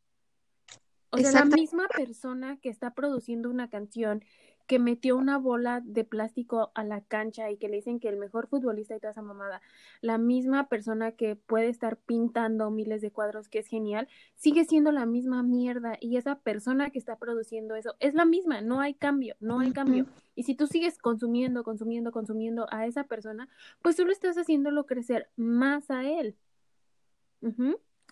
O 1.11 1.19
sea, 1.19 1.31
la 1.31 1.45
misma 1.45 1.87
persona 1.89 2.57
que 2.57 2.69
está 2.69 2.95
produciendo 2.95 3.49
una 3.49 3.71
canción, 3.71 4.25
que 4.67 4.79
metió 4.79 5.17
una 5.17 5.39
bola 5.39 5.83
de 5.85 6.05
plástico 6.05 6.73
a 6.75 6.85
la 6.85 7.01
cancha 7.03 7.51
y 7.51 7.57
que 7.57 7.69
le 7.69 7.77
dicen 7.77 8.01
que 8.01 8.09
el 8.09 8.17
mejor 8.17 8.49
futbolista 8.49 8.97
y 8.97 9.01
toda 9.01 9.13
esa 9.13 9.23
mamada, 9.23 9.61
la 10.01 10.19
misma 10.19 10.69
persona 10.69 11.13
que 11.13 11.37
puede 11.37 11.69
estar 11.69 11.97
pintando 11.97 12.71
miles 12.71 13.03
de 13.03 13.11
cuadros, 13.11 13.49
que 13.49 13.59
es 13.59 13.67
genial, 13.67 14.09
sigue 14.37 14.65
siendo 14.65 14.93
la 14.93 15.07
misma 15.07 15.43
mierda 15.43 15.97
y 16.01 16.17
esa 16.17 16.37
persona 16.37 16.91
que 16.91 16.99
está 16.99 17.17
produciendo 17.17 17.75
eso 17.75 17.95
es 18.01 18.15
la 18.15 18.25
misma, 18.25 18.61
no 18.61 18.81
hay 18.81 18.95
cambio, 18.95 19.37
no 19.41 19.61
hay 19.61 19.73
cambio. 19.73 20.07
Y 20.35 20.45
si 20.45 20.55
tú 20.55 20.67
sigues 20.67 20.99
consumiendo, 20.99 21.65
consumiendo, 21.65 22.13
consumiendo 22.13 22.67
a 22.71 22.87
esa 22.87 23.05
persona, 23.05 23.49
pues 23.83 23.97
tú 23.97 24.05
lo 24.05 24.13
estás 24.13 24.37
haciéndolo 24.37 24.87
crecer 24.87 25.29
más 25.37 25.91
a 25.91 26.05
él. 26.05 26.37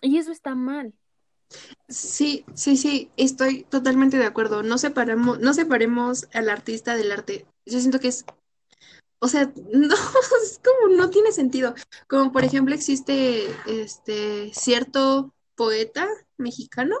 Y 0.01 0.17
eso 0.17 0.31
está 0.31 0.55
mal. 0.55 0.93
Sí, 1.87 2.45
sí, 2.53 2.77
sí, 2.77 3.11
estoy 3.17 3.63
totalmente 3.63 4.17
de 4.17 4.25
acuerdo. 4.25 4.63
No 4.63 4.77
separamos, 4.77 5.39
no 5.39 5.53
separemos 5.53 6.27
al 6.33 6.49
artista 6.49 6.95
del 6.95 7.11
arte. 7.11 7.45
Yo 7.65 7.79
siento 7.79 7.99
que 7.99 8.07
es, 8.09 8.25
o 9.19 9.27
sea, 9.27 9.51
no, 9.71 9.95
es 10.43 10.59
como 10.63 10.95
no 10.95 11.09
tiene 11.09 11.31
sentido. 11.31 11.75
Como 12.07 12.31
por 12.31 12.43
ejemplo 12.43 12.73
existe 12.73 13.47
este 13.67 14.51
cierto 14.53 15.33
poeta 15.55 16.07
mexicano 16.37 16.95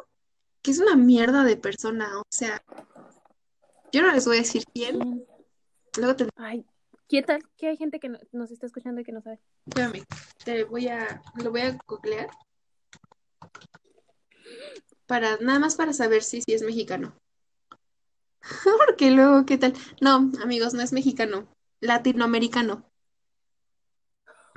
que 0.61 0.71
es 0.71 0.79
una 0.79 0.95
mierda 0.95 1.43
de 1.43 1.57
persona. 1.57 2.19
O 2.19 2.23
sea, 2.29 2.63
yo 3.91 4.01
no 4.01 4.11
les 4.13 4.25
voy 4.25 4.37
a 4.37 4.41
decir 4.41 4.63
quién. 4.73 5.25
Luego 5.97 6.15
te, 6.15 6.29
Ay, 6.37 6.65
¿qué 7.09 7.21
tal? 7.21 7.43
Que 7.57 7.67
hay 7.67 7.77
gente 7.77 7.99
que 7.99 8.09
no- 8.09 8.19
nos 8.31 8.49
está 8.51 8.65
escuchando 8.65 9.01
y 9.01 9.03
que 9.03 9.11
no 9.11 9.21
sabe. 9.21 9.39
espérame, 9.67 10.03
te 10.43 10.63
voy 10.63 10.87
a, 10.87 11.21
lo 11.35 11.51
voy 11.51 11.61
a 11.61 11.77
googlear 11.87 12.29
para 15.05 15.37
nada 15.37 15.59
más 15.59 15.75
para 15.75 15.93
saber 15.93 16.23
si, 16.23 16.41
si 16.41 16.53
es 16.53 16.63
mexicano. 16.63 17.15
Porque 18.85 19.11
luego, 19.11 19.45
¿qué 19.45 19.57
tal? 19.57 19.73
No, 20.01 20.31
amigos, 20.41 20.73
no 20.73 20.81
es 20.81 20.93
mexicano, 20.93 21.47
latinoamericano. 21.79 22.85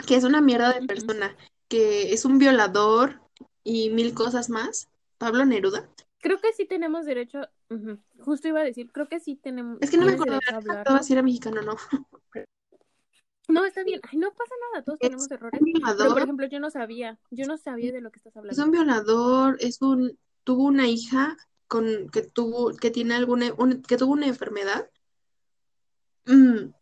Que 0.06 0.16
es 0.16 0.24
una 0.24 0.40
mierda 0.40 0.72
de 0.72 0.86
persona, 0.86 1.36
que 1.68 2.12
es 2.12 2.24
un 2.24 2.38
violador 2.38 3.20
y 3.64 3.90
mil 3.90 4.14
cosas 4.14 4.50
más. 4.50 4.88
Pablo 5.18 5.44
Neruda. 5.44 5.88
Creo 6.20 6.38
que 6.38 6.52
sí 6.52 6.66
tenemos 6.66 7.06
derecho, 7.06 7.40
justo 8.18 8.48
iba 8.48 8.60
a 8.60 8.64
decir, 8.64 8.90
creo 8.92 9.08
que 9.08 9.20
sí 9.20 9.36
tenemos 9.36 9.78
Es 9.80 9.90
que 9.90 9.96
no 9.96 10.06
me 10.06 10.12
acordaba, 10.12 11.02
si 11.02 11.12
era 11.12 11.22
mexicano 11.22 11.62
no. 11.62 11.76
No, 13.48 13.64
está 13.64 13.84
bien. 13.84 14.00
Ay, 14.10 14.18
no 14.18 14.32
pasa 14.32 14.54
nada, 14.72 14.84
todos 14.84 14.98
Es 15.00 15.08
tenemos 15.08 15.30
errores. 15.30 15.60
un 15.62 15.70
Pero 15.72 16.12
por 16.12 16.22
ejemplo, 16.22 16.46
yo 16.48 16.60
no 16.60 16.70
sabía, 16.70 17.18
yo 17.30 17.46
no 17.46 17.56
sabía 17.56 17.92
de 17.92 18.00
lo 18.00 18.10
que 18.10 18.18
estás 18.18 18.32
es 18.32 18.36
hablando. 18.36 18.64
un 18.64 18.70
violador, 18.70 19.56
es 19.60 19.80
un, 19.82 20.18
tuvo 20.44 20.64
una 20.64 20.88
hija 20.88 21.36
con 21.68 22.08
que 22.10 22.22
tuvo, 22.22 22.74
que 22.76 22.90
tiene 22.90 23.14
alguna, 23.14 23.52
un- 23.56 23.82
que 23.82 23.96
tuvo 23.96 24.12
una 24.12 24.26
enfermedad 24.26 24.88
mm, 26.26 26.72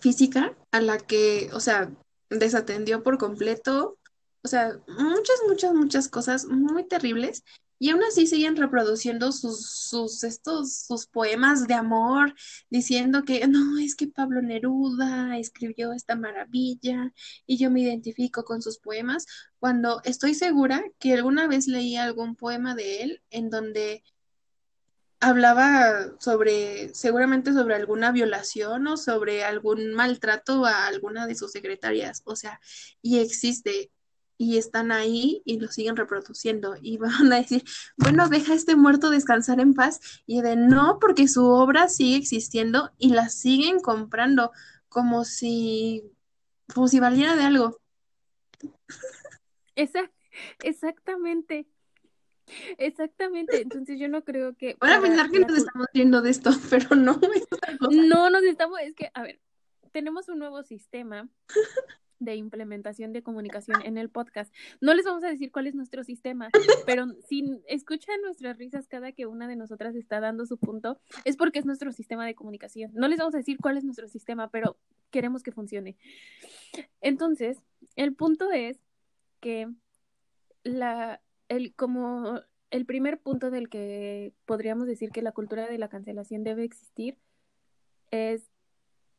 física 0.00 0.56
a 0.72 0.80
la 0.80 0.98
que, 0.98 1.50
o 1.52 1.60
sea, 1.60 1.90
desatendió 2.30 3.02
por 3.02 3.18
completo, 3.18 3.98
o 4.42 4.48
sea, 4.48 4.78
muchas, 4.88 5.40
muchas, 5.46 5.74
muchas 5.74 6.08
cosas 6.08 6.46
muy 6.46 6.86
terribles, 6.86 7.44
y 7.78 7.90
aún 7.90 8.02
así 8.02 8.26
siguen 8.26 8.56
reproduciendo 8.56 9.32
sus, 9.32 9.68
sus, 9.70 10.24
estos, 10.24 10.72
sus 10.74 11.06
poemas 11.06 11.66
de 11.66 11.74
amor, 11.74 12.34
diciendo 12.70 13.24
que 13.24 13.46
no, 13.46 13.78
es 13.78 13.94
que 13.94 14.08
Pablo 14.08 14.42
Neruda 14.42 15.38
escribió 15.38 15.92
esta 15.92 16.16
maravilla 16.16 17.12
y 17.46 17.56
yo 17.58 17.70
me 17.70 17.80
identifico 17.80 18.44
con 18.44 18.62
sus 18.62 18.78
poemas, 18.78 19.26
cuando 19.58 20.00
estoy 20.04 20.34
segura 20.34 20.82
que 20.98 21.14
alguna 21.14 21.46
vez 21.46 21.66
leí 21.66 21.96
algún 21.96 22.36
poema 22.36 22.74
de 22.74 23.02
él 23.02 23.22
en 23.30 23.50
donde 23.50 24.02
hablaba 25.20 26.12
sobre, 26.20 26.94
seguramente 26.94 27.52
sobre 27.52 27.74
alguna 27.74 28.12
violación 28.12 28.86
o 28.86 28.96
sobre 28.96 29.44
algún 29.44 29.92
maltrato 29.92 30.64
a 30.64 30.86
alguna 30.86 31.26
de 31.26 31.34
sus 31.34 31.50
secretarias, 31.50 32.22
o 32.24 32.36
sea, 32.36 32.60
y 33.02 33.18
existe, 33.18 33.90
y 34.38 34.56
están 34.56 34.92
ahí 34.92 35.42
y 35.44 35.58
lo 35.58 35.68
siguen 35.68 35.96
reproduciendo, 35.96 36.76
y 36.80 36.96
van 37.26 37.32
a 37.32 37.36
decir, 37.36 37.64
bueno, 37.96 38.28
deja 38.28 38.52
a 38.52 38.56
este 38.56 38.76
muerto 38.76 39.10
descansar 39.10 39.60
en 39.60 39.74
paz, 39.74 40.00
y 40.26 40.40
de 40.40 40.56
no, 40.56 40.98
porque 41.00 41.28
su 41.28 41.44
obra 41.44 41.88
sigue 41.88 42.16
existiendo 42.16 42.92
y 42.96 43.10
la 43.12 43.28
siguen 43.28 43.80
comprando 43.80 44.52
como 44.88 45.24
si, 45.24 46.04
como 46.72 46.88
si 46.88 47.00
valiera 47.00 47.36
de 47.36 47.42
algo. 47.42 47.80
Exact- 49.76 50.12
exactamente. 50.62 51.66
Exactamente. 52.78 53.60
Entonces 53.60 53.98
yo 53.98 54.08
no 54.08 54.24
creo 54.24 54.56
que 54.56 54.76
Van 54.80 54.92
a 54.92 55.00
pensar 55.02 55.30
que 55.30 55.40
nos 55.40 55.56
estamos 55.56 55.86
riendo 55.92 56.22
de 56.22 56.30
esto, 56.30 56.50
pero 56.70 56.94
no, 56.94 57.20
es. 57.34 57.46
No 57.90 58.30
nos 58.30 58.42
estamos, 58.42 58.80
es 58.80 58.94
que, 58.94 59.10
a 59.12 59.22
ver, 59.22 59.40
tenemos 59.92 60.28
un 60.28 60.38
nuevo 60.38 60.62
sistema 60.62 61.28
de 62.18 62.34
implementación 62.34 63.12
de 63.12 63.22
comunicación 63.22 63.80
en 63.84 63.98
el 63.98 64.10
podcast. 64.10 64.54
No 64.80 64.94
les 64.94 65.04
vamos 65.04 65.24
a 65.24 65.28
decir 65.28 65.50
cuál 65.52 65.66
es 65.66 65.74
nuestro 65.74 66.04
sistema, 66.04 66.50
pero 66.86 67.06
si 67.28 67.60
escuchan 67.66 68.20
nuestras 68.22 68.58
risas 68.58 68.88
cada 68.88 69.12
que 69.12 69.26
una 69.26 69.48
de 69.48 69.56
nosotras 69.56 69.94
está 69.94 70.20
dando 70.20 70.46
su 70.46 70.58
punto, 70.58 70.98
es 71.24 71.36
porque 71.36 71.58
es 71.58 71.66
nuestro 71.66 71.92
sistema 71.92 72.26
de 72.26 72.34
comunicación. 72.34 72.90
No 72.94 73.08
les 73.08 73.18
vamos 73.18 73.34
a 73.34 73.38
decir 73.38 73.58
cuál 73.60 73.76
es 73.76 73.84
nuestro 73.84 74.08
sistema, 74.08 74.50
pero 74.50 74.76
queremos 75.10 75.42
que 75.42 75.52
funcione. 75.52 75.96
Entonces, 77.00 77.62
el 77.96 78.14
punto 78.14 78.50
es 78.52 78.78
que 79.40 79.68
la, 80.64 81.20
el, 81.48 81.74
como 81.74 82.40
el 82.70 82.86
primer 82.86 83.18
punto 83.20 83.50
del 83.50 83.68
que 83.68 84.32
podríamos 84.44 84.86
decir 84.86 85.10
que 85.10 85.22
la 85.22 85.32
cultura 85.32 85.66
de 85.66 85.78
la 85.78 85.88
cancelación 85.88 86.44
debe 86.44 86.64
existir 86.64 87.16
es 88.10 88.50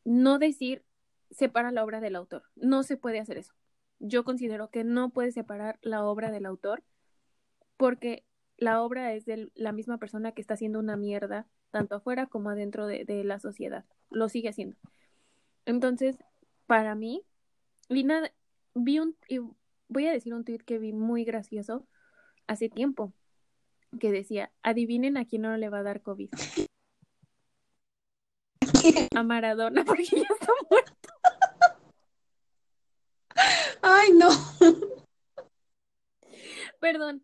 no 0.04 0.40
decir 0.40 0.84
separa 1.32 1.72
la 1.72 1.84
obra 1.84 2.00
del 2.00 2.16
autor. 2.16 2.44
No 2.56 2.84
se 2.84 2.98
puede 2.98 3.20
hacer 3.20 3.38
eso. 3.38 3.54
Yo 4.00 4.24
considero 4.24 4.70
que 4.70 4.84
no 4.84 5.10
puedes 5.10 5.34
separar 5.34 5.80
la 5.82 6.04
obra 6.04 6.32
del 6.32 6.46
autor 6.46 6.84
porque 7.78 8.26
la 8.58 8.82
obra 8.82 9.14
es 9.14 9.26
de 9.26 9.52
la 9.56 9.72
misma 9.72 9.98
persona 9.98 10.34
que 10.34 10.42
está 10.42 10.56
haciendo 10.56 10.80
una 10.80 10.98
mierda 10.98 11.48
tanto 11.72 11.96
afuera 11.96 12.28
como 12.28 12.50
adentro 12.50 12.88
de, 12.88 13.06
de 13.06 13.24
la 13.24 13.40
sociedad. 13.40 13.86
Lo 14.10 14.28
sigue 14.30 14.50
haciendo. 14.50 14.78
Entonces, 15.66 16.18
para 16.66 16.96
mí, 16.96 17.24
vi 17.90 18.04
nada, 18.04 18.32
vi 18.74 19.00
un, 19.00 19.16
y 19.28 19.40
voy 19.88 20.08
a 20.08 20.12
decir 20.12 20.34
un 20.34 20.46
tweet 20.46 20.60
que 20.60 20.80
vi 20.80 20.94
muy 20.94 21.26
gracioso 21.26 21.88
hace 22.48 22.70
tiempo 22.70 23.14
que 24.00 24.12
decía, 24.12 24.52
adivinen 24.62 25.18
a 25.18 25.26
quién 25.26 25.42
no 25.44 25.58
le 25.58 25.70
va 25.70 25.80
a 25.80 25.84
dar 25.84 26.02
COVID. 26.02 26.30
A 29.16 29.24
Maradona, 29.24 29.84
porque 29.86 30.04
ya 30.04 30.22
está 30.22 30.54
muerto. 30.70 31.09
Ay, 33.82 34.14
no. 34.14 34.30
Perdón, 36.80 37.24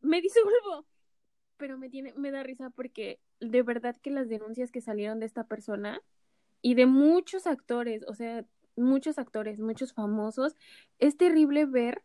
me 0.00 0.20
disculpo, 0.20 0.86
pero 1.56 1.78
me 1.78 1.88
tiene, 1.88 2.12
me 2.16 2.30
da 2.30 2.42
risa 2.42 2.70
porque 2.70 3.20
de 3.40 3.62
verdad 3.62 3.96
que 3.96 4.10
las 4.10 4.28
denuncias 4.28 4.70
que 4.70 4.80
salieron 4.80 5.20
de 5.20 5.26
esta 5.26 5.44
persona 5.44 6.00
y 6.60 6.74
de 6.74 6.86
muchos 6.86 7.46
actores, 7.46 8.04
o 8.06 8.14
sea, 8.14 8.44
muchos 8.76 9.18
actores, 9.18 9.60
muchos 9.60 9.92
famosos, 9.92 10.54
es 10.98 11.16
terrible 11.16 11.66
ver 11.66 12.02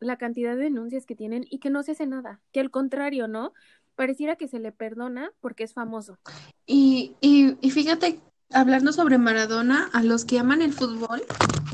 la 0.00 0.16
cantidad 0.16 0.56
de 0.56 0.64
denuncias 0.64 1.06
que 1.06 1.14
tienen 1.14 1.44
y 1.50 1.58
que 1.58 1.70
no 1.70 1.82
se 1.82 1.92
hace 1.92 2.06
nada, 2.06 2.40
que 2.52 2.60
al 2.60 2.70
contrario, 2.70 3.28
¿no? 3.28 3.52
Pareciera 3.96 4.36
que 4.36 4.48
se 4.48 4.60
le 4.60 4.72
perdona 4.72 5.32
porque 5.40 5.64
es 5.64 5.74
famoso. 5.74 6.18
Y, 6.66 7.16
y, 7.20 7.56
y 7.60 7.70
fíjate 7.70 8.20
hablando 8.50 8.92
sobre 8.92 9.18
Maradona, 9.18 9.90
a 9.92 10.02
los 10.02 10.24
que 10.24 10.38
aman 10.38 10.62
el 10.62 10.72
fútbol, 10.72 11.22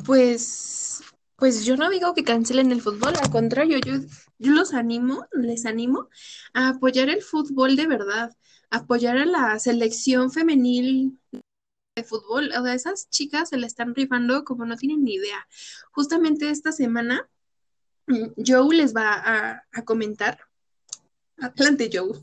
pues, 0.07 0.94
pues 1.45 1.67
yo 1.67 1.77
no 1.77 1.91
digo 1.91 2.15
que 2.15 2.25
cancelen 2.25 2.73
el 2.73 2.81
fútbol, 2.81 3.13
al 3.23 3.31
contrario, 3.31 3.77
yo, 3.79 3.97
los 4.39 4.73
animo, 4.73 5.27
les 5.31 5.67
animo 5.67 6.09
a 6.55 6.71
apoyar 6.71 7.11
el 7.11 7.21
fútbol 7.21 7.77
de 7.77 7.87
verdad, 7.87 8.35
apoyar 8.71 9.19
a 9.19 9.27
la 9.27 9.59
selección 9.59 10.33
femenil 10.33 11.21
de 11.33 12.03
fútbol. 12.03 12.51
O 12.59 12.65
sea, 12.65 12.73
esas 12.73 13.11
chicas 13.11 13.51
se 13.51 13.59
le 13.59 13.67
están 13.67 13.95
rifando 13.95 14.43
como 14.43 14.65
no 14.65 14.79
tienen 14.79 15.05
ni 15.05 15.17
idea. 15.17 15.47
Justamente 15.91 16.49
esta 16.49 16.73
semana, 16.73 17.29
mm, 18.07 18.43
Joe 18.43 18.75
les 18.75 18.97
va 18.97 19.13
a, 19.13 19.65
a 19.71 19.85
comentar. 19.85 20.39
Adelante, 21.37 21.91
Joe. 21.93 22.23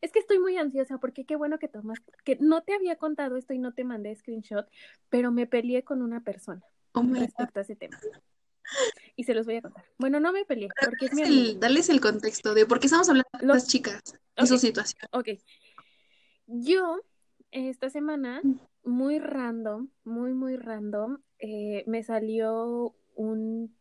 Es 0.00 0.12
que 0.12 0.20
estoy 0.20 0.38
muy 0.38 0.56
ansiosa 0.58 0.98
porque 0.98 1.24
qué 1.26 1.34
bueno 1.34 1.58
que 1.58 1.66
tomas, 1.66 1.98
que 2.24 2.36
no 2.38 2.62
te 2.62 2.72
había 2.72 2.94
contado 2.94 3.36
esto 3.36 3.52
y 3.52 3.58
no 3.58 3.74
te 3.74 3.82
mandé 3.82 4.14
screenshot, 4.14 4.68
pero 5.08 5.32
me 5.32 5.48
peleé 5.48 5.82
con 5.82 6.02
una 6.02 6.22
persona 6.22 6.62
Oh 6.92 7.02
respecto 7.12 7.60
a 7.60 7.62
ese 7.62 7.76
tema. 7.76 7.98
Y 9.14 9.24
se 9.24 9.34
los 9.34 9.46
voy 9.46 9.56
a 9.56 9.62
contar. 9.62 9.84
Bueno, 9.98 10.18
no 10.20 10.32
me 10.32 10.44
peleé 10.44 10.68
porque 10.84 11.06
es 11.06 11.14
mi 11.14 11.22
Dales 11.22 11.36
amigo. 11.36 11.52
el, 11.52 11.60
dales 11.60 11.88
el 11.88 12.00
contexto 12.00 12.54
de 12.54 12.66
por 12.66 12.80
qué 12.80 12.86
estamos 12.86 13.08
hablando 13.08 13.28
de 13.32 13.46
estas 13.46 13.66
chicas 13.68 14.00
y 14.36 14.42
Ok. 14.42 14.46
su 14.46 14.58
situación. 14.58 15.08
Ok. 15.12 15.28
Yo, 16.46 17.00
esta 17.50 17.90
semana, 17.90 18.42
muy 18.82 19.18
random, 19.18 19.88
muy, 20.04 20.32
muy 20.32 20.56
random, 20.56 21.18
eh, 21.38 21.84
me 21.86 22.02
salió 22.02 22.94
un, 23.14 23.76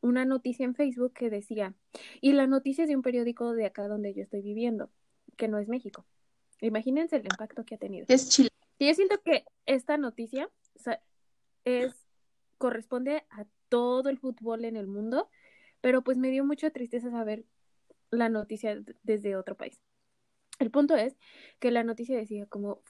una 0.00 0.24
noticia 0.24 0.64
en 0.64 0.74
Facebook 0.74 1.12
que 1.14 1.30
decía, 1.30 1.74
y 2.20 2.32
la 2.32 2.46
noticia 2.46 2.84
es 2.84 2.88
de 2.88 2.96
un 2.96 3.02
periódico 3.02 3.52
de 3.54 3.66
acá 3.66 3.88
donde 3.88 4.14
yo 4.14 4.22
estoy 4.22 4.42
viviendo, 4.42 4.90
que 5.36 5.48
no 5.48 5.58
es 5.58 5.68
México. 5.68 6.06
Imagínense 6.60 7.16
el 7.16 7.24
impacto 7.24 7.64
que 7.64 7.74
ha 7.74 7.78
tenido. 7.78 8.06
Es 8.08 8.28
Chile. 8.28 8.50
Y 8.78 8.86
yo 8.88 8.94
siento 8.94 9.20
que 9.22 9.44
esta 9.66 9.96
noticia 9.98 10.48
o 10.74 10.78
sea, 10.78 11.00
es, 11.64 12.05
corresponde 12.58 13.24
a 13.30 13.46
todo 13.68 14.08
el 14.08 14.18
fútbol 14.18 14.64
en 14.64 14.76
el 14.76 14.86
mundo, 14.86 15.28
pero 15.80 16.02
pues 16.02 16.16
me 16.18 16.30
dio 16.30 16.44
mucha 16.44 16.70
tristeza 16.70 17.10
saber 17.10 17.44
la 18.10 18.28
noticia 18.28 18.82
desde 19.02 19.36
otro 19.36 19.56
país. 19.56 19.80
El 20.58 20.70
punto 20.70 20.96
es 20.96 21.16
que 21.58 21.70
la 21.70 21.84
noticia 21.84 22.16
decía 22.16 22.46
como 22.46 22.82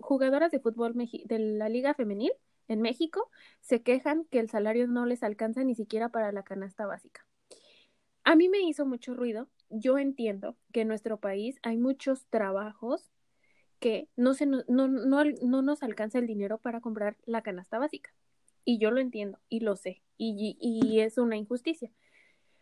jugadoras 0.00 0.50
de 0.50 0.60
fútbol 0.60 0.94
de 0.94 1.38
la 1.38 1.68
liga 1.68 1.94
femenil 1.94 2.32
en 2.68 2.82
México 2.82 3.30
se 3.60 3.82
quejan 3.82 4.24
que 4.24 4.38
el 4.38 4.50
salario 4.50 4.86
no 4.86 5.06
les 5.06 5.22
alcanza 5.22 5.64
ni 5.64 5.74
siquiera 5.74 6.10
para 6.10 6.32
la 6.32 6.42
canasta 6.42 6.86
básica. 6.86 7.26
A 8.24 8.36
mí 8.36 8.48
me 8.48 8.60
hizo 8.60 8.84
mucho 8.84 9.14
ruido. 9.14 9.48
Yo 9.70 9.98
entiendo 9.98 10.56
que 10.72 10.82
en 10.82 10.88
nuestro 10.88 11.18
país 11.18 11.58
hay 11.62 11.78
muchos 11.78 12.26
trabajos 12.26 13.10
que 13.80 14.08
no, 14.16 14.34
se 14.34 14.44
nos, 14.46 14.68
no, 14.68 14.86
no, 14.86 15.24
no 15.24 15.62
nos 15.62 15.82
alcanza 15.82 16.18
el 16.18 16.26
dinero 16.26 16.58
para 16.58 16.80
comprar 16.80 17.16
la 17.24 17.42
canasta 17.42 17.78
básica. 17.78 18.12
Y 18.68 18.76
yo 18.76 18.90
lo 18.90 19.00
entiendo 19.00 19.38
y 19.48 19.60
lo 19.60 19.76
sé. 19.76 20.02
Y, 20.18 20.58
y 20.60 21.00
es 21.00 21.16
una 21.16 21.38
injusticia. 21.38 21.90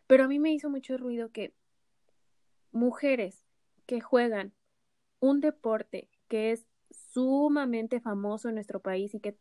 Pero 0.06 0.22
a 0.22 0.28
mí 0.28 0.38
me 0.38 0.52
hizo 0.52 0.70
mucho 0.70 0.96
ruido 0.96 1.32
que 1.32 1.52
mujeres 2.70 3.44
que 3.86 4.00
juegan 4.00 4.52
un 5.18 5.40
deporte 5.40 6.08
que 6.28 6.52
es 6.52 6.64
sumamente 6.92 7.98
famoso 8.00 8.48
en 8.48 8.54
nuestro 8.54 8.78
país 8.78 9.16
y 9.16 9.20
que 9.20 9.36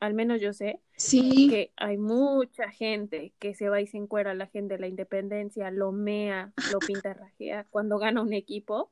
al 0.00 0.14
menos 0.14 0.40
yo 0.40 0.54
sé 0.54 0.80
Sí, 0.96 1.48
que 1.50 1.72
hay 1.76 1.98
mucha 1.98 2.70
gente 2.70 3.34
que 3.38 3.54
se 3.54 3.68
va 3.68 3.82
y 3.82 3.86
se 3.86 3.98
encuera 3.98 4.32
la 4.32 4.46
gente 4.46 4.76
de 4.76 4.80
la 4.80 4.88
independencia, 4.88 5.70
lo 5.70 5.92
mea, 5.92 6.54
lo 6.72 6.78
pintarrajea 6.78 7.66
cuando 7.68 7.98
gana 7.98 8.22
un 8.22 8.32
equipo 8.32 8.90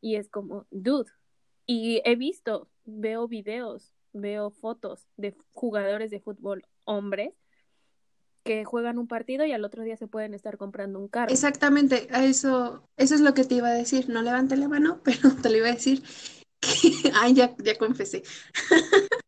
y 0.00 0.14
es 0.14 0.28
como, 0.28 0.66
dude. 0.70 1.10
Y 1.66 2.00
he 2.04 2.14
visto, 2.14 2.68
veo 2.84 3.26
videos, 3.26 3.92
veo 4.12 4.50
fotos 4.50 5.06
de 5.16 5.34
jugadores 5.52 6.10
de 6.10 6.20
fútbol 6.20 6.64
hombres 6.84 7.32
que 8.42 8.64
juegan 8.64 8.98
un 8.98 9.06
partido 9.06 9.44
y 9.44 9.52
al 9.52 9.64
otro 9.64 9.82
día 9.84 9.96
se 9.96 10.08
pueden 10.08 10.34
estar 10.34 10.58
comprando 10.58 10.98
un 10.98 11.08
carro. 11.08 11.32
exactamente. 11.32 12.08
Eso, 12.10 12.88
eso 12.96 13.14
es 13.14 13.20
lo 13.20 13.34
que 13.34 13.44
te 13.44 13.56
iba 13.56 13.68
a 13.68 13.74
decir. 13.74 14.08
No 14.08 14.22
levanté 14.22 14.56
la 14.56 14.68
mano, 14.68 15.00
pero 15.04 15.34
te 15.36 15.50
lo 15.50 15.56
iba 15.58 15.68
a 15.68 15.74
decir. 15.74 16.02
Que, 16.60 16.68
ay, 17.14 17.34
ya, 17.34 17.54
ya 17.58 17.76
confesé. 17.76 18.22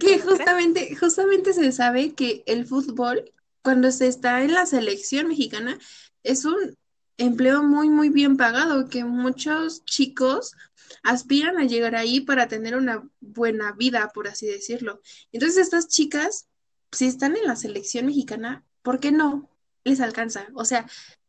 Que 0.00 0.18
justamente, 0.18 0.96
justamente 0.96 1.52
se 1.52 1.70
sabe 1.70 2.14
que 2.14 2.42
el 2.46 2.66
fútbol, 2.66 3.32
cuando 3.62 3.92
se 3.92 4.08
está 4.08 4.42
en 4.42 4.52
la 4.52 4.66
selección 4.66 5.28
mexicana, 5.28 5.78
es 6.24 6.44
un 6.44 6.76
empleo 7.18 7.62
muy, 7.62 7.88
muy 7.88 8.08
bien 8.08 8.36
pagado, 8.36 8.88
que 8.88 9.04
muchos 9.04 9.84
chicos 9.84 10.54
aspiran 11.02 11.58
a 11.58 11.64
llegar 11.64 11.94
ahí 11.94 12.20
para 12.20 12.48
tener 12.48 12.76
una 12.76 13.08
buena 13.20 13.72
vida, 13.72 14.10
por 14.14 14.28
así 14.28 14.46
decirlo. 14.46 15.00
Entonces, 15.32 15.58
estas 15.58 15.88
chicas, 15.88 16.48
si 16.92 17.06
están 17.06 17.36
en 17.36 17.46
la 17.46 17.56
selección 17.56 18.06
mexicana, 18.06 18.64
¿por 18.82 19.00
qué 19.00 19.12
no 19.12 19.50
les 19.84 20.00
alcanza? 20.00 20.48
O 20.54 20.64
sea, 20.64 20.86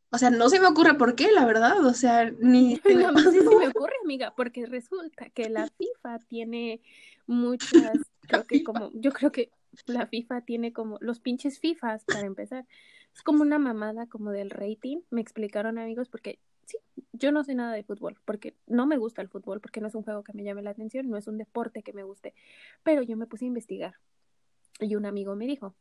o 0.10 0.18
sea, 0.18 0.30
no 0.30 0.50
se 0.50 0.60
me 0.60 0.68
ocurre 0.68 0.96
por 0.96 1.16
qué, 1.16 1.32
la 1.32 1.46
verdad. 1.46 1.86
O 1.86 1.94
sea, 1.94 2.32
ni 2.40 2.80
No, 2.86 3.12
no 3.12 3.20
sé 3.20 3.42
si 3.42 3.56
me 3.56 3.68
ocurre, 3.68 3.94
amiga, 4.04 4.34
porque 4.36 4.66
resulta 4.66 5.30
que 5.30 5.50
la 5.50 5.68
FIFA 5.78 6.20
tiene 6.28 6.82
muchas, 7.26 7.92
creo 8.22 8.48
que 8.48 8.64
como, 8.64 8.92
yo 8.94 9.12
creo 9.12 9.32
que 9.32 9.52
la 9.86 10.08
FIFA 10.08 10.42
tiene 10.42 10.74
como 10.74 10.98
los 11.02 11.20
pinches 11.20 11.60
FIFAs 11.60 12.04
para 12.06 12.26
empezar. 12.26 12.66
Es 13.18 13.24
como 13.24 13.42
una 13.42 13.58
mamada 13.58 14.06
como 14.06 14.30
del 14.30 14.52
rating, 14.52 15.00
me 15.10 15.22
explicaron 15.22 15.80
amigos, 15.80 16.08
porque 16.08 16.38
sí, 16.68 16.78
yo 17.14 17.32
no 17.32 17.44
sé 17.44 17.56
nada 17.56 17.74
de 17.74 17.82
fútbol, 17.82 18.20
porque 18.26 18.54
no 18.68 18.86
me 18.86 18.98
gusta 18.98 19.24
el 19.24 19.28
fútbol, 19.28 19.60
porque 19.60 19.82
no 19.82 19.88
es 19.88 19.96
un 19.96 20.04
juego 20.04 20.24
que 20.24 20.34
me 20.34 20.44
llame 20.44 20.62
la 20.62 20.70
atención, 20.70 21.10
no 21.10 21.18
es 21.18 21.28
un 21.28 21.40
deporte 21.40 21.82
que 21.82 21.94
me 21.94 22.04
guste, 22.04 22.36
pero 22.84 23.02
yo 23.02 23.18
me 23.18 23.26
puse 23.26 23.46
a 23.46 23.48
investigar 23.48 23.96
y 24.80 24.94
un 24.94 25.08
amigo 25.08 25.36
me 25.36 25.48
dijo, 25.48 25.74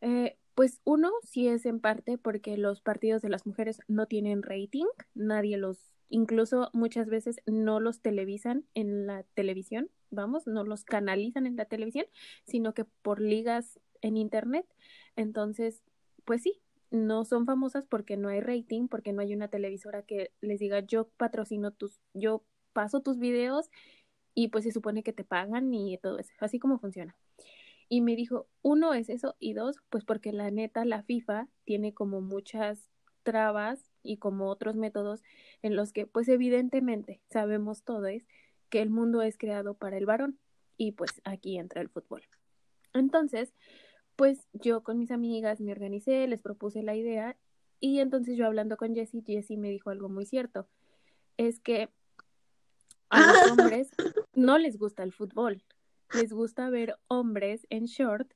eh, 0.00 0.36
pues 0.56 0.80
uno 0.82 1.12
sí 1.22 1.46
es 1.46 1.66
en 1.66 1.78
parte 1.78 2.18
porque 2.18 2.56
los 2.56 2.80
partidos 2.80 3.22
de 3.22 3.28
las 3.28 3.46
mujeres 3.46 3.78
no 3.86 4.06
tienen 4.06 4.42
rating, 4.42 4.86
nadie 5.14 5.58
los, 5.58 5.78
incluso 6.08 6.70
muchas 6.72 7.08
veces 7.08 7.36
no 7.46 7.78
los 7.78 8.00
televisan 8.00 8.64
en 8.74 9.06
la 9.06 9.22
televisión, 9.34 9.88
vamos, 10.10 10.48
no 10.48 10.64
los 10.64 10.82
canalizan 10.82 11.46
en 11.46 11.54
la 11.54 11.66
televisión, 11.66 12.06
sino 12.44 12.74
que 12.74 12.84
por 12.84 13.20
ligas 13.20 13.78
en 14.00 14.16
internet. 14.16 14.66
Entonces, 15.14 15.82
pues 16.26 16.42
sí, 16.42 16.60
no 16.90 17.24
son 17.24 17.46
famosas 17.46 17.86
porque 17.86 18.18
no 18.18 18.28
hay 18.28 18.40
rating, 18.40 18.88
porque 18.88 19.12
no 19.12 19.22
hay 19.22 19.34
una 19.34 19.48
televisora 19.48 20.02
que 20.02 20.32
les 20.42 20.60
diga 20.60 20.80
yo 20.80 21.08
patrocino 21.16 21.70
tus, 21.70 22.00
yo 22.12 22.44
paso 22.74 23.00
tus 23.00 23.18
videos 23.18 23.70
y 24.34 24.48
pues 24.48 24.64
se 24.64 24.72
supone 24.72 25.02
que 25.02 25.14
te 25.14 25.24
pagan 25.24 25.72
y 25.72 25.96
todo 25.96 26.18
eso, 26.18 26.32
así 26.40 26.58
como 26.58 26.78
funciona. 26.78 27.16
Y 27.88 28.00
me 28.00 28.16
dijo, 28.16 28.48
uno 28.62 28.92
es 28.92 29.08
eso 29.08 29.36
y 29.38 29.54
dos, 29.54 29.76
pues 29.88 30.04
porque 30.04 30.32
la 30.32 30.50
neta 30.50 30.84
la 30.84 31.02
FIFA 31.02 31.48
tiene 31.64 31.94
como 31.94 32.20
muchas 32.20 32.90
trabas 33.22 33.90
y 34.02 34.18
como 34.18 34.48
otros 34.48 34.76
métodos 34.76 35.22
en 35.62 35.76
los 35.76 35.92
que 35.92 36.06
pues 36.06 36.28
evidentemente 36.28 37.20
sabemos 37.30 37.82
todos 37.82 38.26
que 38.68 38.82
el 38.82 38.90
mundo 38.90 39.22
es 39.22 39.38
creado 39.38 39.74
para 39.74 39.96
el 39.96 40.06
varón 40.06 40.38
y 40.76 40.92
pues 40.92 41.20
aquí 41.24 41.58
entra 41.58 41.80
el 41.80 41.88
fútbol. 41.88 42.22
Entonces, 42.92 43.52
pues 44.16 44.48
yo 44.52 44.82
con 44.82 44.98
mis 44.98 45.10
amigas 45.10 45.60
me 45.60 45.72
organicé, 45.72 46.26
les 46.26 46.42
propuse 46.42 46.82
la 46.82 46.96
idea 46.96 47.36
y 47.78 48.00
entonces 48.00 48.36
yo 48.36 48.46
hablando 48.46 48.76
con 48.76 48.94
Jessie, 48.94 49.22
Jessie 49.24 49.58
me 49.58 49.70
dijo 49.70 49.90
algo 49.90 50.08
muy 50.08 50.24
cierto, 50.24 50.66
es 51.36 51.60
que 51.60 51.90
a 53.10 53.20
los 53.20 53.50
hombres 53.52 53.88
no 54.34 54.58
les 54.58 54.78
gusta 54.78 55.02
el 55.02 55.12
fútbol, 55.12 55.62
les 56.14 56.32
gusta 56.32 56.70
ver 56.70 56.96
hombres 57.08 57.66
en 57.70 57.84
short 57.84 58.32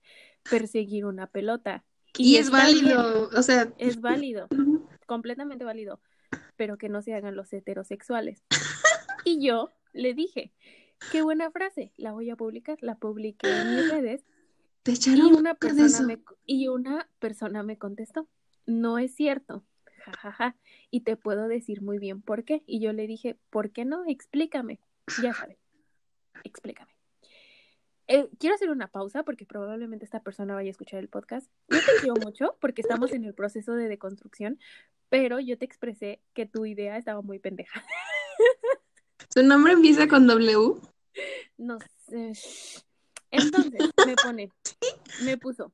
perseguir 0.49 1.07
una 1.07 1.27
pelota. 1.27 1.85
Y 2.19 2.37
es 2.37 2.51
bien, 2.51 2.62
válido, 2.62 3.31
o 3.35 3.43
sea, 3.43 3.73
es 3.79 4.01
válido, 4.01 4.49
completamente 5.07 5.64
válido, 5.64 6.01
pero 6.57 6.77
que 6.77 6.88
no 6.88 7.01
se 7.03 7.14
hagan 7.14 7.37
los 7.37 7.53
heterosexuales. 7.53 8.43
Y 9.25 9.45
yo 9.45 9.71
le 9.93 10.14
dije, 10.14 10.53
qué 11.12 11.23
buena 11.23 11.51
frase, 11.51 11.93
la 11.97 12.12
voy 12.12 12.31
a 12.31 12.37
publicar, 12.37 12.79
la 12.81 12.97
publiqué 12.97 13.49
en 13.49 13.77
mis 13.77 13.90
redes 13.90 14.25
te 14.83 14.93
y 14.93 15.21
una 15.21 15.51
de 15.51 15.59
persona 15.59 15.87
eso. 15.87 16.05
me, 16.05 16.23
y 16.47 16.69
una 16.69 17.09
persona 17.19 17.62
me 17.62 17.77
contestó, 17.77 18.29
no 18.66 18.99
es 18.99 19.14
cierto, 19.14 19.64
jajaja, 20.01 20.57
y 20.90 21.01
te 21.01 21.16
puedo 21.16 21.49
decir 21.49 21.83
muy 21.83 21.99
bien 21.99 22.23
por 22.23 22.45
qué. 22.45 22.62
Y 22.66 22.81
yo 22.81 22.93
le 22.93 23.07
dije, 23.07 23.38
¿por 23.51 23.71
qué 23.71 23.85
no? 23.85 24.05
Explícame. 24.07 24.81
Ya 25.23 25.35
saben, 25.35 25.57
explícame. 26.45 26.90
Eh, 28.07 28.29
quiero 28.38 28.57
hacer 28.57 28.71
una 28.71 28.88
pausa 28.88 29.23
porque 29.23 29.47
probablemente 29.47 30.05
esta 30.05 30.21
persona 30.21 30.55
vaya 30.55 30.69
a 30.69 30.73
escuchar 30.73 30.99
el 30.99 31.09
podcast. 31.09 31.49
Yo 31.69 31.79
te 31.79 32.01
quiero 32.01 32.14
mucho 32.16 32.57
porque 32.61 32.83
estamos 32.83 33.12
en 33.12 33.25
el 33.25 33.35
proceso 33.35 33.75
de 33.75 33.88
deconstrucción, 33.88 34.59
pero 35.09 35.38
yo 35.38 35.57
te 35.59 35.64
expresé 35.64 36.21
que 36.35 36.47
tu 36.47 36.66
idea 36.66 36.97
estaba 36.97 37.23
muy 37.23 37.38
pendeja. 37.38 37.85
Su 39.33 39.45
nombre 39.45 39.75
empieza 39.75 40.09
con 40.09 40.27
W. 40.27 40.81
No 41.57 41.79
sé. 42.09 42.33
Entonces 43.31 43.90
me 44.07 44.14
pone, 44.16 44.53
me 45.25 45.38
puso, 45.38 45.73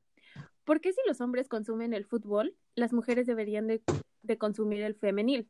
¿por 0.63 0.81
qué 0.81 0.93
si 0.93 1.01
los 1.07 1.21
hombres 1.21 1.47
consumen 1.47 1.93
el 1.93 2.05
fútbol, 2.05 2.55
las 2.75 2.93
mujeres 2.93 3.25
deberían 3.25 3.67
de, 3.67 3.81
de 4.21 4.37
consumir 4.37 4.81
el 4.83 4.95
femenil? 4.95 5.49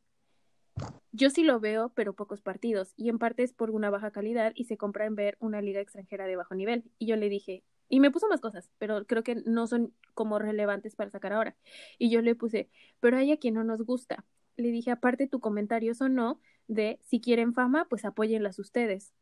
Yo 1.12 1.30
sí 1.30 1.44
lo 1.44 1.60
veo, 1.60 1.90
pero 1.96 2.14
pocos 2.14 2.42
partidos, 2.42 2.94
y 2.96 3.10
en 3.10 3.18
parte 3.18 3.44
es 3.44 3.52
por 3.52 3.72
una 3.72 3.90
baja 3.90 4.12
calidad 4.12 4.52
y 4.56 4.66
se 4.66 4.78
compra 4.78 5.06
en 5.06 5.16
ver 5.16 5.36
una 5.40 5.62
liga 5.62 5.82
extranjera 5.82 6.28
de 6.28 6.36
bajo 6.36 6.54
nivel. 6.54 6.84
Y 7.00 7.08
yo 7.08 7.16
le 7.16 7.30
dije, 7.30 7.64
y 7.90 8.00
me 8.00 8.12
puso 8.12 8.28
más 8.28 8.42
cosas, 8.42 8.70
pero 8.78 9.06
creo 9.06 9.24
que 9.24 9.36
no 9.46 9.66
son 9.68 9.94
como 10.14 10.40
relevantes 10.40 10.96
para 10.96 11.10
sacar 11.10 11.34
ahora. 11.34 11.56
Y 11.98 12.10
yo 12.10 12.22
le 12.22 12.36
puse, 12.36 12.70
pero 13.00 13.18
hay 13.18 13.32
a 13.32 13.38
quien 13.38 13.56
no 13.56 13.64
nos 13.64 13.82
gusta. 13.82 14.26
Le 14.58 14.70
dije, 14.72 14.92
aparte 14.92 15.28
tu 15.28 15.40
comentario 15.40 15.96
sonó 15.96 16.40
de 16.68 17.00
si 17.04 17.22
quieren 17.22 17.54
fama, 17.54 17.88
pues 17.90 18.06
apóyenlas 18.06 18.60
ustedes. 18.60 19.14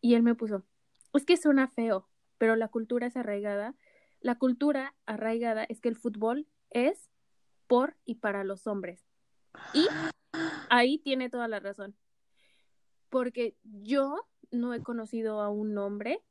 Y 0.00 0.14
él 0.14 0.22
me 0.22 0.34
puso, 0.34 0.64
es 1.16 1.24
que 1.24 1.36
suena 1.36 1.68
feo, 1.68 2.08
pero 2.38 2.56
la 2.56 2.68
cultura 2.68 3.06
es 3.06 3.16
arraigada. 3.16 3.74
La 4.20 4.36
cultura 4.36 4.94
arraigada 5.06 5.64
es 5.64 5.80
que 5.80 5.88
el 5.88 5.96
fútbol 5.96 6.46
es 6.70 7.10
por 7.66 7.96
y 8.04 8.16
para 8.16 8.44
los 8.44 8.66
hombres. 8.66 9.04
Y 9.72 9.86
ahí 10.68 10.98
tiene 10.98 11.30
toda 11.30 11.48
la 11.48 11.60
razón. 11.60 11.96
Porque 13.08 13.56
yo 13.62 14.26
no 14.50 14.74
he 14.74 14.82
conocido 14.82 15.40
a 15.40 15.48
un 15.48 15.76
hombre 15.78 16.22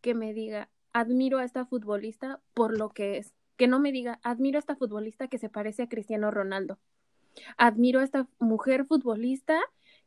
que 0.00 0.14
me 0.14 0.32
diga, 0.32 0.70
admiro 0.92 1.38
a 1.38 1.44
esta 1.44 1.66
futbolista 1.66 2.40
por 2.54 2.76
lo 2.76 2.90
que 2.90 3.18
es. 3.18 3.34
Que 3.56 3.66
no 3.66 3.80
me 3.80 3.92
diga, 3.92 4.20
admiro 4.22 4.58
a 4.58 4.60
esta 4.60 4.76
futbolista 4.76 5.28
que 5.28 5.38
se 5.38 5.48
parece 5.48 5.82
a 5.82 5.88
Cristiano 5.88 6.30
Ronaldo. 6.30 6.78
Admiro 7.56 8.00
a 8.00 8.04
esta 8.04 8.28
mujer 8.38 8.86
futbolista 8.86 9.60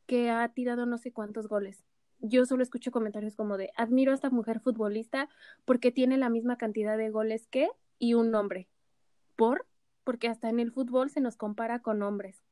que 0.05 0.29
ha 0.29 0.47
tirado 0.49 0.85
no 0.85 0.97
sé 0.97 1.11
cuántos 1.11 1.47
goles. 1.47 1.83
Yo 2.21 2.45
solo 2.45 2.63
escucho 2.63 2.91
comentarios 2.91 3.35
como 3.35 3.57
de, 3.57 3.71
admiro 3.75 4.11
a 4.11 4.15
esta 4.15 4.29
mujer 4.29 4.59
futbolista 4.59 5.27
porque 5.65 5.91
tiene 5.91 6.17
la 6.17 6.29
misma 6.29 6.57
cantidad 6.57 6.97
de 6.97 7.09
goles 7.09 7.47
que 7.47 7.69
y 7.97 8.13
un 8.13 8.33
hombre. 8.35 8.67
¿Por? 9.35 9.65
Porque 10.03 10.27
hasta 10.27 10.49
en 10.49 10.59
el 10.59 10.71
fútbol 10.71 11.09
se 11.09 11.21
nos 11.21 11.35
compara 11.35 11.79
con 11.79 12.01
hombres. 12.03 12.43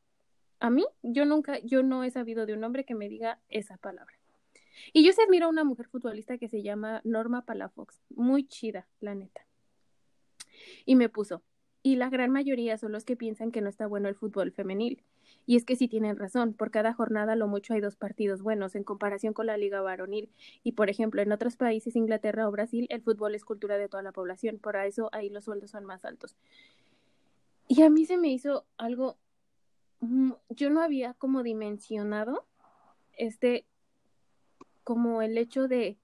A 0.60 0.70
mí, 0.70 0.86
yo 1.04 1.26
nunca, 1.26 1.60
yo 1.60 1.84
no 1.84 2.04
he 2.04 2.12
sabido 2.12 2.46
de 2.46 2.54
un 2.54 2.64
hombre 2.64 2.84
que 2.84 2.96
me 2.96 3.10
diga 3.10 3.40
esa 3.50 3.78
palabra. 3.78 4.20
Y 4.94 5.06
yo 5.06 5.14
sí 5.14 5.22
admiro 5.22 5.46
a 5.46 5.50
una 5.50 5.64
mujer 5.64 5.88
futbolista 5.88 6.38
que 6.38 6.50
se 6.50 6.62
llama 6.62 7.02
Norma 7.04 7.46
Palafox. 7.46 8.02
Muy 8.10 8.46
chida, 8.48 8.88
la 9.00 9.16
neta. 9.16 9.46
Y 10.86 10.96
me 10.96 11.10
puso, 11.10 11.44
y 11.84 11.96
la 11.96 12.10
gran 12.10 12.32
mayoría 12.32 12.78
son 12.78 12.92
los 12.92 13.06
que 13.06 13.16
piensan 13.16 13.52
que 13.52 13.62
no 13.62 13.70
está 13.70 13.88
bueno 13.88 14.10
el 14.10 14.16
fútbol 14.16 14.52
femenil. 14.52 15.04
Y 15.50 15.56
es 15.56 15.66
que 15.66 15.76
sí 15.76 15.88
tienen 15.88 16.16
razón, 16.16 16.54
por 16.54 16.70
cada 16.70 16.94
jornada 16.94 17.36
lo 17.36 17.48
mucho 17.48 17.74
hay 17.74 17.82
dos 17.82 17.96
partidos 17.96 18.44
buenos 18.44 18.76
en 18.76 18.84
comparación 18.84 19.34
con 19.34 19.48
la 19.48 19.58
liga 19.58 19.82
varonil. 19.82 20.30
Y 20.64 20.74
por 20.74 20.92
ejemplo, 20.92 21.24
en 21.24 21.32
otros 21.32 21.58
países, 21.58 21.96
Inglaterra 21.96 22.48
o 22.48 22.52
Brasil, 22.52 22.86
el 22.92 23.02
fútbol 23.02 23.34
es 23.34 23.46
cultura 23.46 23.80
de 23.80 23.90
toda 23.90 24.04
la 24.04 24.12
población, 24.12 24.60
por 24.60 24.76
eso 24.76 25.10
ahí 25.12 25.32
los 25.32 25.46
sueldos 25.46 25.72
son 25.72 25.86
más 25.86 26.06
altos. 26.06 26.36
Y 27.68 27.82
a 27.82 27.90
mí 27.90 28.06
se 28.06 28.20
me 28.20 28.28
hizo 28.28 28.68
algo, 28.78 29.18
mm, 30.02 30.34
yo 30.50 30.70
no 30.70 30.84
había 30.84 31.16
como 31.16 31.42
dimensionado 31.42 32.46
este, 33.14 33.66
como 34.84 35.24
el 35.24 35.36
hecho 35.36 35.68
de 35.68 35.98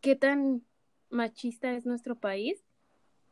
qué 0.00 0.14
tan 0.14 0.62
machista 1.08 1.72
es 1.72 1.84
nuestro 1.84 2.14
país, 2.14 2.64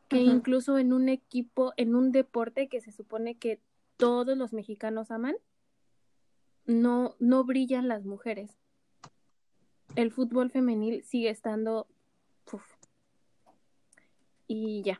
que 0.08 0.18
incluso 0.18 0.76
en 0.76 0.92
un 0.92 1.08
equipo, 1.08 1.72
en 1.76 1.94
un 1.94 2.10
deporte 2.10 2.66
que 2.66 2.80
se 2.80 2.90
supone 2.90 3.36
que 3.36 3.60
todos 3.98 4.38
los 4.38 4.54
mexicanos 4.54 5.10
aman, 5.10 5.36
no, 6.64 7.14
no 7.18 7.44
brillan 7.44 7.88
las 7.88 8.04
mujeres. 8.06 8.56
El 9.96 10.10
fútbol 10.12 10.50
femenil 10.50 11.04
sigue 11.04 11.28
estando... 11.28 11.86
uf. 12.50 12.62
Y 14.46 14.82
ya. 14.82 14.98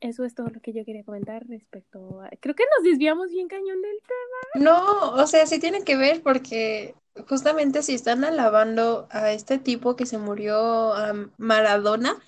Eso 0.00 0.24
es 0.24 0.34
todo 0.34 0.48
lo 0.48 0.60
que 0.60 0.72
yo 0.72 0.84
quería 0.84 1.04
comentar 1.04 1.46
respecto 1.46 2.20
a... 2.20 2.28
Creo 2.40 2.54
que 2.54 2.64
nos 2.76 2.84
desviamos 2.84 3.30
bien 3.30 3.48
cañón 3.48 3.80
del 3.80 3.98
tema. 4.02 4.64
No, 4.64 5.12
o 5.12 5.26
sea, 5.26 5.46
sí 5.46 5.58
tiene 5.58 5.82
que 5.84 5.96
ver 5.96 6.22
porque 6.22 6.94
justamente 7.28 7.82
si 7.82 7.94
están 7.94 8.24
alabando 8.24 9.06
a 9.10 9.32
este 9.32 9.58
tipo 9.58 9.96
que 9.96 10.06
se 10.06 10.18
murió 10.18 10.94
a 10.94 11.14
Maradona 11.38 12.18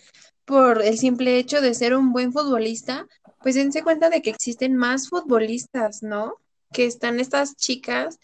por 0.44 0.82
el 0.82 0.96
simple 0.96 1.38
hecho 1.38 1.60
de 1.60 1.74
ser 1.74 1.94
un 1.94 2.12
buen 2.12 2.32
futbolista, 2.32 3.06
pues 3.46 3.54
dense 3.54 3.84
cuenta 3.84 4.10
de 4.10 4.22
que 4.22 4.30
existen 4.30 4.74
más 4.74 5.08
futbolistas, 5.08 6.02
¿no? 6.02 6.34
Que 6.72 6.84
están 6.84 7.20
estas 7.20 7.54
chicas 7.54 8.18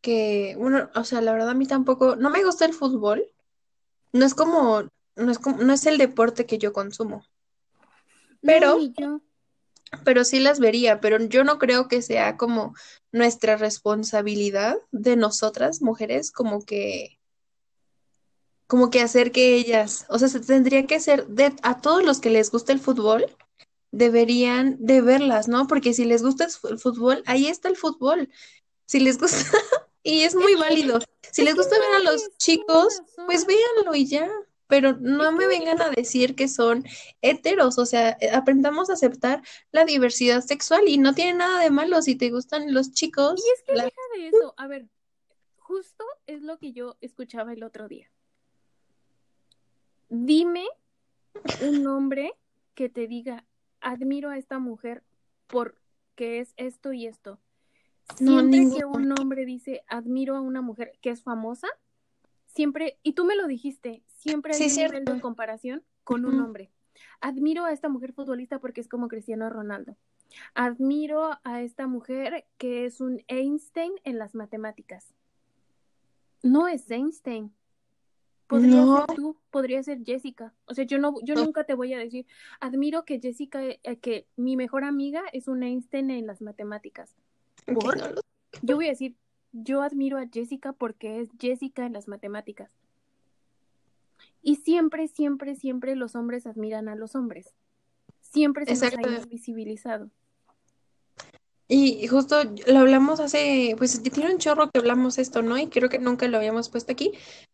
que, 0.00 0.54
uno, 0.56 0.88
o 0.94 1.02
sea, 1.02 1.20
la 1.20 1.32
verdad 1.32 1.48
a 1.48 1.54
mí 1.54 1.66
tampoco, 1.66 2.14
no 2.14 2.30
me 2.30 2.44
gusta 2.44 2.64
el 2.64 2.74
fútbol, 2.74 3.24
no 4.12 4.24
es 4.24 4.34
como, 4.34 4.84
no 5.16 5.32
es 5.32 5.40
como, 5.40 5.64
no 5.64 5.72
es 5.72 5.84
el 5.86 5.98
deporte 5.98 6.46
que 6.46 6.58
yo 6.58 6.72
consumo, 6.72 7.26
pero 8.40 8.78
No, 9.00 9.20
pero 10.04 10.22
sí 10.22 10.38
las 10.38 10.60
vería, 10.60 11.00
pero 11.00 11.18
yo 11.24 11.42
no 11.42 11.58
creo 11.58 11.88
que 11.88 12.00
sea 12.00 12.36
como 12.36 12.72
nuestra 13.10 13.56
responsabilidad 13.56 14.76
de 14.92 15.16
nosotras, 15.16 15.82
mujeres, 15.82 16.30
como 16.30 16.64
que, 16.64 17.18
como 18.68 18.90
que 18.90 19.00
hacer 19.00 19.32
que 19.32 19.56
ellas, 19.56 20.06
o 20.08 20.20
sea, 20.20 20.28
se 20.28 20.38
tendría 20.38 20.86
que 20.86 21.00
ser 21.00 21.26
de 21.26 21.52
a 21.64 21.80
todos 21.80 22.04
los 22.04 22.20
que 22.20 22.30
les 22.30 22.52
gusta 22.52 22.72
el 22.72 22.78
fútbol, 22.78 23.26
deberían 23.90 24.76
de 24.78 25.00
verlas, 25.00 25.48
¿no? 25.48 25.66
Porque 25.66 25.92
si 25.94 26.04
les 26.04 26.22
gusta 26.22 26.46
el 26.70 26.78
fútbol, 26.78 27.22
ahí 27.26 27.46
está 27.46 27.68
el 27.68 27.76
fútbol. 27.76 28.28
Si 28.86 29.00
les 29.00 29.18
gusta, 29.18 29.36
y 30.02 30.22
es 30.22 30.34
muy 30.34 30.54
válido. 30.54 31.00
Si 31.30 31.42
Es 31.42 31.46
les 31.46 31.54
gusta 31.56 31.76
ver 31.78 31.96
a 31.96 32.10
los 32.12 32.36
chicos, 32.38 33.02
pues 33.26 33.46
véanlo 33.46 33.94
y 33.94 34.06
ya. 34.06 34.30
Pero 34.66 34.98
no 35.00 35.32
me 35.32 35.46
vengan 35.46 35.80
a 35.80 35.88
decir 35.88 36.34
que 36.36 36.46
son 36.46 36.84
heteros, 37.22 37.78
o 37.78 37.86
sea, 37.86 38.18
eh, 38.20 38.28
aprendamos 38.30 38.90
a 38.90 38.92
aceptar 38.92 39.42
la 39.72 39.86
diversidad 39.86 40.42
sexual 40.44 40.82
y 40.88 40.98
no 40.98 41.14
tiene 41.14 41.32
nada 41.38 41.60
de 41.62 41.70
malo 41.70 42.02
si 42.02 42.16
te 42.16 42.28
gustan 42.30 42.74
los 42.74 42.88
Y 42.88 42.92
chicos. 42.92 43.40
es 43.56 43.62
que 43.62 43.74
la- 43.74 43.84
deja 43.84 43.96
de 44.18 44.28
eso. 44.28 44.52
A 44.58 44.66
ver, 44.66 44.86
justo 45.56 46.04
es 46.26 46.42
lo 46.42 46.58
que 46.58 46.72
yo 46.72 46.98
escuchaba 47.00 47.54
el 47.54 47.62
otro 47.62 47.88
día. 47.88 48.10
Dime 50.10 50.66
un 51.62 51.86
hombre 51.86 52.34
que 52.74 52.88
te 52.90 53.06
diga, 53.06 53.44
admiro 53.80 54.30
a 54.30 54.38
esta 54.38 54.58
mujer 54.58 55.02
porque 55.46 56.40
es 56.40 56.52
esto 56.56 56.92
y 56.92 57.06
esto. 57.06 57.38
No, 58.20 58.38
Siempre 58.40 58.58
que 58.60 58.64
ninguno. 58.64 58.88
un 59.14 59.20
hombre 59.20 59.44
dice, 59.44 59.82
admiro 59.88 60.36
a 60.36 60.40
una 60.40 60.62
mujer 60.62 60.92
que 61.02 61.10
es 61.10 61.22
famosa, 61.22 61.68
siempre, 62.46 62.98
y 63.02 63.12
tú 63.12 63.24
me 63.24 63.36
lo 63.36 63.46
dijiste, 63.46 64.02
siempre 64.08 64.52
hay 64.54 64.58
Sí, 64.58 64.64
un 64.64 64.70
cierto. 64.70 64.98
nivel 65.00 65.14
de 65.16 65.20
comparación 65.20 65.84
con 66.04 66.24
un 66.24 66.40
hombre. 66.40 66.70
Admiro 67.20 67.64
a 67.64 67.72
esta 67.72 67.88
mujer 67.88 68.12
futbolista 68.12 68.58
porque 68.60 68.80
es 68.80 68.88
como 68.88 69.08
Cristiano 69.08 69.48
Ronaldo. 69.50 69.96
Admiro 70.54 71.38
a 71.44 71.62
esta 71.62 71.86
mujer 71.86 72.46
que 72.58 72.84
es 72.86 73.00
un 73.00 73.22
Einstein 73.28 73.92
en 74.04 74.18
las 74.18 74.34
matemáticas. 74.34 75.14
No 76.42 76.66
es 76.68 76.90
Einstein. 76.90 77.52
Podría 78.48 78.76
No. 78.84 78.96
ser 79.06 79.14
tú, 79.16 79.36
podría 79.50 79.82
ser 79.82 80.02
Jessica. 80.04 80.54
O 80.64 80.74
sea, 80.74 80.84
yo 80.84 80.98
no, 80.98 81.14
yo 81.22 81.34
No. 81.34 81.44
nunca 81.44 81.64
te 81.64 81.74
voy 81.74 81.92
a 81.92 81.98
decir, 81.98 82.26
admiro 82.60 83.04
que 83.04 83.20
Jessica, 83.20 83.62
eh, 83.62 83.78
que 84.00 84.26
mi 84.36 84.56
mejor 84.56 84.84
amiga 84.84 85.22
es 85.32 85.48
un 85.48 85.62
Einstein 85.62 86.10
en 86.10 86.26
las 86.26 86.40
matemáticas. 86.40 87.14
Ok, 87.70 87.74
¿Por? 87.84 87.98
no 87.98 88.08
lo- 88.08 88.20
Yo 88.62 88.76
voy 88.76 88.86
a 88.86 88.90
decir, 88.90 89.14
yo 89.52 89.82
admiro 89.82 90.16
a 90.18 90.26
Jessica 90.26 90.72
porque 90.72 91.20
es 91.20 91.28
Jessica 91.38 91.84
en 91.84 91.92
las 91.92 92.08
matemáticas. 92.08 92.70
Y 94.42 94.56
siempre, 94.56 95.08
siempre, 95.08 95.54
siempre 95.54 95.94
los 95.94 96.14
hombres 96.16 96.46
admiran 96.46 96.88
a 96.88 96.94
los 96.94 97.14
hombres. 97.14 97.54
Siempre 98.20 98.64
se 98.64 98.72
nos 98.72 98.82
Exacto. 98.82 99.08
ha 99.10 99.22
invisibilizado. 99.22 100.10
Y 101.70 102.06
justo 102.06 102.42
lo 102.66 102.78
hablamos 102.78 103.20
hace, 103.20 103.74
pues 103.76 104.02
tiene 104.02 104.32
un 104.32 104.38
chorro 104.38 104.70
que 104.70 104.78
hablamos 104.78 105.18
esto, 105.18 105.42
¿no? 105.42 105.58
Y 105.58 105.66
creo 105.68 105.90
que 105.90 105.98
nunca 105.98 106.26
lo 106.26 106.38
habíamos 106.38 106.70
puesto 106.70 106.92
aquí, 106.92 107.12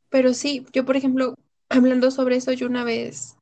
pero 0.09 0.35
sí, 0.35 0.65
yo 0.73 0.85
por 0.85 0.97
ejemplo, 0.97 1.35
hablando 1.69 2.13
sobre 2.13 2.37
eso, 2.37 2.53
yo 2.53 2.69
una 2.69 2.85
vez, 2.85 3.35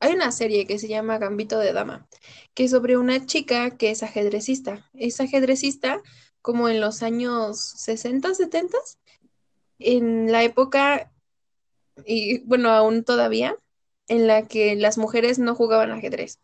hay 0.00 0.14
una 0.14 0.32
serie 0.32 0.66
que 0.66 0.80
se 0.80 0.88
llama 0.88 1.18
Gambito 1.18 1.58
de 1.60 1.72
Dama, 1.72 2.08
que 2.54 2.64
es 2.64 2.72
sobre 2.72 2.96
una 2.96 3.26
chica 3.26 3.70
que 3.76 3.90
es 3.90 4.02
ajedrecista. 4.02 4.90
Es 4.94 5.20
ajedrecista 5.20 6.02
como 6.42 6.68
en 6.68 6.80
los 6.80 7.04
años 7.04 7.60
60, 7.76 8.34
70, 8.34 8.76
en 9.78 10.32
la 10.32 10.42
época, 10.42 11.12
y 12.04 12.40
bueno, 12.40 12.70
aún 12.70 13.04
todavía, 13.04 13.56
en 14.08 14.26
la 14.26 14.48
que 14.48 14.74
las 14.74 14.98
mujeres 14.98 15.38
no 15.38 15.54
jugaban 15.54 15.92
ajedrez. 15.92 16.40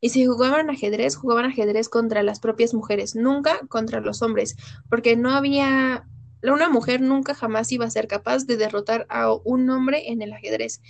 Y 0.00 0.10
si 0.10 0.26
jugaban 0.26 0.70
ajedrez, 0.70 1.16
jugaban 1.16 1.46
ajedrez 1.46 1.88
contra 1.88 2.22
las 2.22 2.40
propias 2.40 2.74
mujeres, 2.74 3.14
nunca 3.14 3.60
contra 3.68 4.00
los 4.00 4.22
hombres, 4.22 4.56
porque 4.88 5.16
no 5.16 5.30
había, 5.30 6.06
una 6.42 6.68
mujer 6.68 7.00
nunca 7.00 7.34
jamás 7.34 7.72
iba 7.72 7.86
a 7.86 7.90
ser 7.90 8.06
capaz 8.06 8.46
de 8.46 8.56
derrotar 8.56 9.06
a 9.08 9.32
un 9.32 9.68
hombre 9.70 10.10
en 10.10 10.22
el 10.22 10.32
ajedrez. 10.32 10.80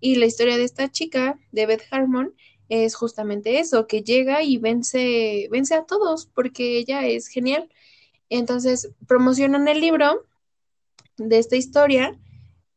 Y 0.00 0.16
la 0.16 0.26
historia 0.26 0.56
de 0.56 0.64
esta 0.64 0.90
chica, 0.90 1.38
de 1.52 1.66
Beth 1.66 1.84
Harmon, 1.90 2.34
es 2.68 2.94
justamente 2.94 3.58
eso, 3.58 3.86
que 3.86 4.02
llega 4.02 4.42
y 4.42 4.58
vence, 4.58 5.48
vence 5.50 5.74
a 5.74 5.84
todos, 5.84 6.26
porque 6.26 6.78
ella 6.78 7.06
es 7.06 7.28
genial. 7.28 7.68
Entonces, 8.30 8.90
promocionan 9.06 9.68
el 9.68 9.80
libro 9.80 10.24
de 11.16 11.38
esta 11.38 11.56
historia. 11.56 12.18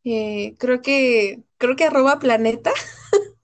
eh, 0.03 0.55
creo 0.57 0.81
que, 0.81 1.43
creo 1.57 1.75
que 1.75 1.85
arroba 1.85 2.19
planeta. 2.19 2.71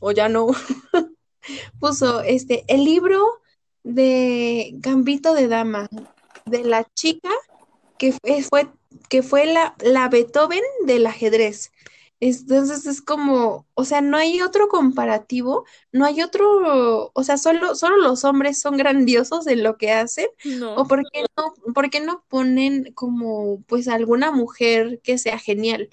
o 0.00 0.12
ya 0.12 0.28
no, 0.28 0.48
puso 1.80 2.20
este, 2.22 2.64
el 2.68 2.84
libro 2.84 3.40
de 3.82 4.70
Gambito 4.74 5.34
de 5.34 5.48
Dama, 5.48 5.88
de 6.46 6.64
la 6.64 6.84
chica 6.94 7.30
que 7.98 8.12
fue, 8.12 8.42
fue- 8.42 8.68
que 9.08 9.22
fue 9.22 9.46
la, 9.46 9.74
la 9.82 10.08
Beethoven 10.08 10.62
del 10.86 11.06
ajedrez. 11.06 11.72
Entonces 12.20 12.86
es 12.86 13.02
como, 13.02 13.66
o 13.74 13.84
sea, 13.84 14.00
no 14.00 14.16
hay 14.16 14.40
otro 14.40 14.68
comparativo, 14.68 15.66
no 15.92 16.06
hay 16.06 16.22
otro, 16.22 17.10
o 17.12 17.24
sea, 17.24 17.36
solo, 17.36 17.74
solo 17.74 17.96
los 17.98 18.24
hombres 18.24 18.58
son 18.60 18.76
grandiosos 18.78 19.46
en 19.46 19.62
lo 19.62 19.76
que 19.76 19.92
hacen, 19.92 20.26
No. 20.44 20.74
o 20.76 20.86
por 20.86 21.02
qué 21.12 21.24
no, 21.36 21.54
por 21.74 21.90
qué 21.90 22.00
no 22.00 22.24
ponen 22.28 22.92
como, 22.94 23.62
pues, 23.66 23.88
alguna 23.88 24.30
mujer 24.30 25.00
que 25.02 25.18
sea 25.18 25.38
genial, 25.38 25.90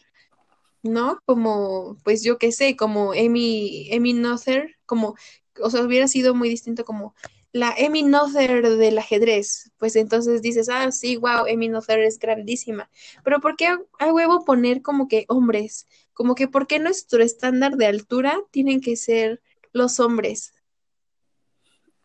¿no? 0.84 1.20
Como, 1.26 1.98
pues 2.04 2.24
yo 2.24 2.38
qué 2.38 2.52
sé, 2.52 2.76
como 2.76 3.12
Amy, 3.12 3.90
Amy 3.94 4.14
Noether, 4.14 4.76
como, 4.86 5.16
o 5.62 5.70
sea, 5.70 5.84
hubiera 5.84 6.08
sido 6.08 6.34
muy 6.36 6.50
distinto 6.50 6.86
como 6.86 7.16
la 7.54 7.76
Amy 7.86 8.04
Noether 8.04 8.78
del 8.78 8.98
ajedrez, 8.98 9.72
pues 9.78 9.96
entonces 9.96 10.42
dices, 10.42 10.70
ah, 10.70 10.92
sí, 10.92 11.18
wow, 11.18 11.46
Amy 11.52 11.68
Noether 11.68 12.00
es 12.00 12.18
grandísima, 12.18 12.90
pero 13.24 13.42
¿por 13.42 13.56
qué 13.58 13.68
a, 13.68 13.80
a 14.00 14.14
huevo 14.14 14.46
poner 14.46 14.82
como 14.82 15.08
que 15.08 15.26
hombres? 15.28 15.88
Como 16.14 16.36
que 16.36 16.48
¿por 16.48 16.68
qué 16.68 16.80
nuestro 16.80 17.24
estándar 17.24 17.76
de 17.76 17.88
altura 17.88 18.40
tienen 18.52 18.80
que 18.80 18.96
ser 18.96 19.42
los 19.74 20.00
hombres? 20.00 20.54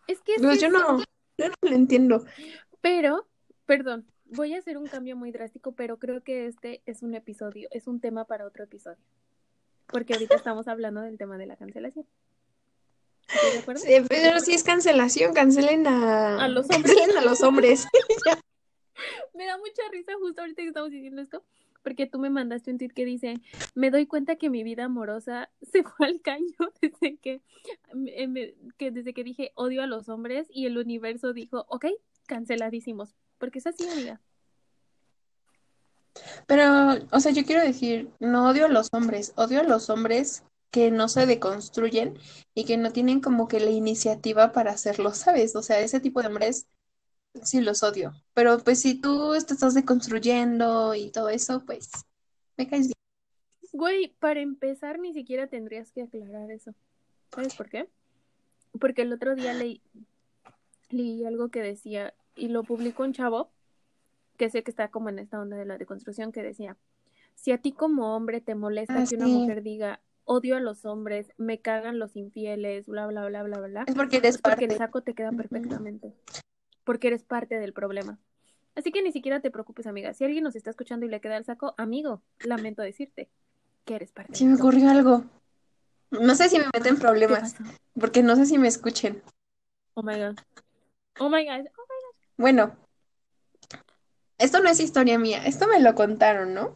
Es 0.07 0.21
que 0.23 0.35
es 0.35 0.43
Pues 0.43 0.61
yo 0.61 0.69
no, 0.69 0.99
yo 1.39 1.49
no 1.49 1.55
lo 1.63 1.75
entiendo. 1.75 2.25
Pero, 2.81 3.29
perdón, 3.67 4.07
voy 4.31 4.55
a 4.55 4.59
hacer 4.59 4.77
un 4.79 4.87
cambio 4.87 5.17
muy 5.17 5.33
drástico, 5.33 5.73
pero 5.73 5.99
creo 5.99 6.23
que 6.23 6.47
este 6.47 6.83
es 6.87 7.03
un 7.03 7.15
episodio, 7.15 7.69
es 7.71 7.87
un 7.87 8.01
tema 8.01 8.25
para 8.25 8.47
otro 8.47 8.65
episodio. 8.65 8.99
Porque 9.87 10.15
ahorita 10.15 10.35
estamos 10.35 10.67
hablando 10.69 11.01
del 11.03 11.17
tema 11.19 11.39
de 11.39 11.47
la 11.47 11.57
cancelación. 11.57 12.07
¿Estás 13.29 13.53
de 13.53 13.59
acuerdo? 13.59 13.81
Sí, 13.83 13.93
pero 14.09 14.41
si 14.41 14.53
es 14.55 14.65
cancelación, 14.65 15.33
cancelen 15.33 15.87
a, 15.87 16.45
A 16.45 16.49
los 16.49 16.67
hombres. 16.71 16.83
cancelen 16.95 17.17
a 17.19 17.23
los 17.23 17.43
hombres. 17.43 17.87
Me 19.35 19.45
da 19.47 19.59
mucha 19.59 19.83
risa 19.93 20.13
justo 20.19 20.41
ahorita 20.41 20.63
que 20.63 20.69
estamos 20.69 20.91
diciendo 20.91 21.21
esto, 21.21 21.45
porque 21.83 22.07
tú 22.07 22.19
me 22.19 22.31
mandaste 22.31 22.71
un 22.71 22.79
tweet 22.79 22.89
que 22.91 23.05
dice, 23.05 23.35
me 23.75 23.91
doy 23.91 24.07
cuenta 24.07 24.37
que 24.37 24.49
mi 24.49 24.65
vida 24.65 24.85
amorosa 24.85 25.51
se 25.63 25.83
fue 25.83 26.07
al 26.07 26.21
caño 26.23 26.47
desde 26.81 27.19
que, 27.19 27.43
eh, 28.07 28.27
me- 28.27 28.55
que 28.79 28.91
desde 28.91 29.13
que 29.13 29.23
dije 29.25 29.53
odio 29.55 29.83
a 29.83 29.87
los 29.87 30.09
hombres 30.09 30.47
y 30.51 30.65
el 30.67 30.79
universo 30.79 31.33
dijo, 31.35 31.67
ok, 31.69 31.87
canceladísimos, 32.27 33.15
porque 33.39 33.59
es 33.59 33.67
así, 33.67 33.89
amiga. 33.89 34.21
Pero, 36.47 36.95
o 37.11 37.21
sea, 37.21 37.33
yo 37.33 37.45
quiero 37.45 37.63
decir, 37.63 38.11
no 38.21 38.49
odio 38.49 38.67
a 38.67 38.69
los 38.69 38.89
hombres, 38.93 39.33
odio 39.37 39.61
a 39.61 39.65
los 39.65 39.91
hombres 39.91 40.45
que 40.71 40.91
no 40.91 41.09
se 41.09 41.27
deconstruyen 41.27 42.19
y 42.55 42.65
que 42.65 42.77
no 42.77 42.93
tienen 42.93 43.21
como 43.21 43.49
que 43.49 43.61
la 43.61 43.71
iniciativa 43.71 44.53
para 44.53 44.73
hacerlo, 44.73 45.13
¿sabes? 45.15 45.57
O 45.57 45.63
sea, 45.63 45.81
ese 45.81 46.01
tipo 46.01 46.21
de 46.21 46.29
hombres 46.29 46.67
sí 47.43 47.61
los 47.61 47.83
odio. 47.83 48.13
Pero 48.35 48.59
pues 48.59 48.81
si 48.81 49.01
tú 49.01 49.33
te 49.47 49.55
estás 49.55 49.75
deconstruyendo 49.75 50.95
y 50.95 51.11
todo 51.11 51.29
eso, 51.29 51.65
pues 51.65 51.91
me 52.57 52.69
caes 52.69 52.89
bien. 52.89 52.93
Güey, 53.73 54.09
para 54.19 54.41
empezar 54.41 54.99
ni 54.99 55.13
siquiera 55.13 55.47
tendrías 55.49 55.93
que 55.93 56.03
aclarar 56.03 56.51
eso. 56.51 56.75
¿Sabes 57.35 57.55
por 57.55 57.69
qué? 57.69 57.89
Porque 58.81 59.03
el 59.03 59.13
otro 59.13 59.35
día 59.35 59.53
leí, 59.53 59.83
leí 60.91 61.25
algo 61.25 61.51
que 61.51 61.61
decía, 61.61 62.15
y 62.37 62.49
lo 62.49 62.63
publicó 62.63 63.03
un 63.03 63.13
chavo, 63.13 63.51
que 64.37 64.51
sé 64.51 64.63
que 64.63 64.71
está 64.71 64.89
como 64.89 65.09
en 65.09 65.19
esta 65.19 65.41
onda 65.41 65.57
de 65.57 65.65
la 65.65 65.79
deconstrucción, 65.79 66.33
que 66.33 66.43
decía, 66.43 66.77
si 67.35 67.53
a 67.53 67.59
ti 67.59 67.73
como 67.73 68.15
hombre 68.15 68.41
te 68.41 68.55
molesta 68.55 69.03
Ah, 69.03 69.07
que 69.09 69.17
una 69.17 69.27
sí. 69.27 69.33
mujer 69.33 69.63
diga, 69.63 70.01
odio 70.25 70.57
a 70.57 70.61
los 70.61 70.85
hombres, 70.85 71.33
me 71.39 71.61
cagan 71.61 71.99
los 71.99 72.17
infieles, 72.17 72.87
bla, 72.87 73.07
bla, 73.07 73.27
bla, 73.27 73.43
bla, 73.43 73.61
bla, 73.61 73.85
Es 73.87 73.95
porque 73.95 74.19
eres 74.19 74.37
es 74.37 74.43
porque 74.43 74.65
el 74.65 74.71
parte. 74.71 74.79
saco 74.79 75.03
te 75.03 75.15
queda 75.15 75.33
perfectamente, 75.33 76.13
porque 76.85 77.09
eres 77.09 77.25
parte 77.25 77.59
del 77.59 77.73
problema. 77.73 78.19
Así 78.75 78.93
que 78.93 79.03
ni 79.03 79.11
siquiera 79.11 79.41
te 79.41 79.51
preocupes, 79.51 79.87
amiga. 79.87 80.13
Si 80.13 80.25
alguien 80.25 80.45
nos 80.45 80.55
está 80.55 80.69
escuchando 80.69 81.07
y 81.07 81.09
le 81.09 81.21
queda 81.21 81.39
el 81.39 81.45
saco, 81.47 81.75
amigo, 81.79 82.21
lamento 82.41 82.83
decirte 82.83 83.31
que 83.87 83.95
eres 83.95 84.13
parte 84.13 84.35
Sí 84.35 84.45
del 84.45 84.55
me 84.55 84.61
ocurrió 84.61 84.91
algo. 84.91 85.25
No 86.11 86.35
sé 86.35 86.49
si 86.51 86.59
me 86.59 86.67
meten 86.75 86.97
¿Qué 86.97 87.01
problemas, 87.01 87.57
porque 87.99 88.23
no 88.23 88.37
sé 88.37 88.45
si 88.45 88.59
me 88.59 88.69
escuchen. 88.69 89.23
Oh 89.95 90.03
my 90.03 90.15
god. 90.19 90.37
Oh 91.19 91.31
my 91.31 91.45
god. 91.47 91.67
Oh 91.79 91.86
Bueno, 92.37 92.77
esto 94.39 94.61
no 94.61 94.69
es 94.69 94.81
historia 94.81 95.19
mía, 95.19 95.47
esto 95.47 95.67
me 95.67 95.81
lo 95.81 95.95
contaron, 95.95 96.55
¿no? 96.55 96.75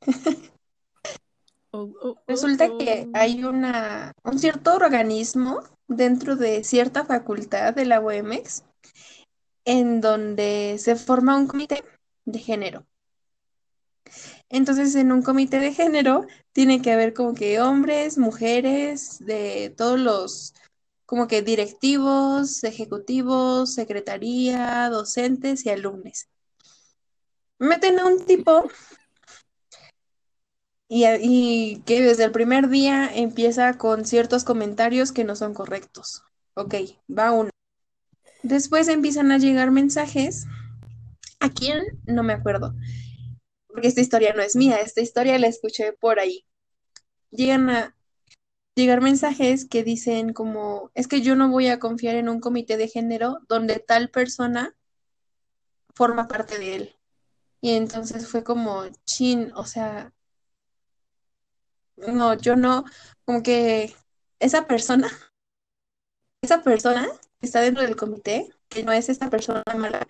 oh, 1.72 1.92
oh, 2.02 2.16
Resulta 2.26 2.66
oh, 2.66 2.78
que 2.78 3.06
oh. 3.06 3.10
hay 3.14 3.44
una, 3.44 4.12
un 4.24 4.38
cierto 4.38 4.74
organismo 4.74 5.62
dentro 5.88 6.36
de 6.36 6.64
cierta 6.64 7.04
facultad 7.04 7.74
de 7.74 7.84
la 7.84 8.00
UEMEX 8.00 8.64
en 9.64 10.00
donde 10.00 10.76
se 10.78 10.96
forma 10.96 11.36
un 11.36 11.46
comité 11.46 11.84
de 12.24 12.38
género. 12.38 12.86
Entonces, 14.48 14.94
en 14.96 15.12
un 15.12 15.22
comité 15.22 15.60
de 15.60 15.72
género 15.72 16.26
tiene 16.52 16.82
que 16.82 16.92
haber 16.92 17.14
como 17.14 17.34
que 17.34 17.60
hombres, 17.60 18.18
mujeres, 18.18 19.18
de 19.24 19.72
todos 19.76 19.98
los, 20.00 20.54
como 21.10 21.26
que 21.26 21.42
directivos, 21.42 22.62
ejecutivos, 22.62 23.74
secretaría, 23.74 24.88
docentes 24.90 25.66
y 25.66 25.70
alumnos. 25.70 26.28
Meten 27.58 27.98
a 27.98 28.06
un 28.06 28.24
tipo 28.24 28.70
y, 30.88 31.82
que 31.84 32.00
desde 32.00 32.22
el 32.22 32.30
primer 32.30 32.68
día 32.68 33.10
empieza 33.12 33.76
con 33.76 34.04
ciertos 34.04 34.44
comentarios 34.44 35.10
que 35.10 35.24
no 35.24 35.34
son 35.34 35.52
correctos. 35.52 36.22
Ok, 36.54 36.76
va 37.10 37.32
uno. 37.32 37.50
Después 38.44 38.86
empiezan 38.86 39.32
a 39.32 39.38
llegar 39.38 39.72
mensajes. 39.72 40.46
¿A 41.40 41.50
quién? 41.50 41.82
No 42.06 42.22
me 42.22 42.34
acuerdo. 42.34 42.72
Porque 43.66 43.88
esta 43.88 44.00
historia 44.00 44.32
no 44.32 44.42
es 44.42 44.54
mía, 44.54 44.76
esta 44.76 45.00
historia 45.00 45.40
la 45.40 45.48
escuché 45.48 45.92
por 45.92 46.20
ahí. 46.20 46.46
Llegan 47.32 47.68
a 47.68 47.96
llegar 48.74 49.00
mensajes 49.00 49.68
que 49.68 49.84
dicen 49.84 50.32
como, 50.32 50.90
es 50.94 51.08
que 51.08 51.22
yo 51.22 51.36
no 51.36 51.48
voy 51.50 51.68
a 51.68 51.78
confiar 51.78 52.16
en 52.16 52.28
un 52.28 52.40
comité 52.40 52.76
de 52.76 52.88
género 52.88 53.40
donde 53.48 53.78
tal 53.78 54.10
persona 54.10 54.74
forma 55.94 56.28
parte 56.28 56.58
de 56.58 56.74
él. 56.76 56.96
Y 57.60 57.72
entonces 57.74 58.26
fue 58.28 58.42
como, 58.44 58.84
chin, 59.04 59.52
o 59.54 59.66
sea, 59.66 60.12
no, 61.96 62.34
yo 62.34 62.56
no, 62.56 62.84
como 63.24 63.42
que 63.42 63.94
esa 64.38 64.66
persona, 64.66 65.10
esa 66.42 66.62
persona 66.62 67.06
que 67.38 67.46
está 67.46 67.60
dentro 67.60 67.82
del 67.82 67.96
comité, 67.96 68.50
que 68.68 68.82
no 68.82 68.92
es 68.92 69.08
esta 69.08 69.28
persona 69.30 69.62
mala, 69.76 70.06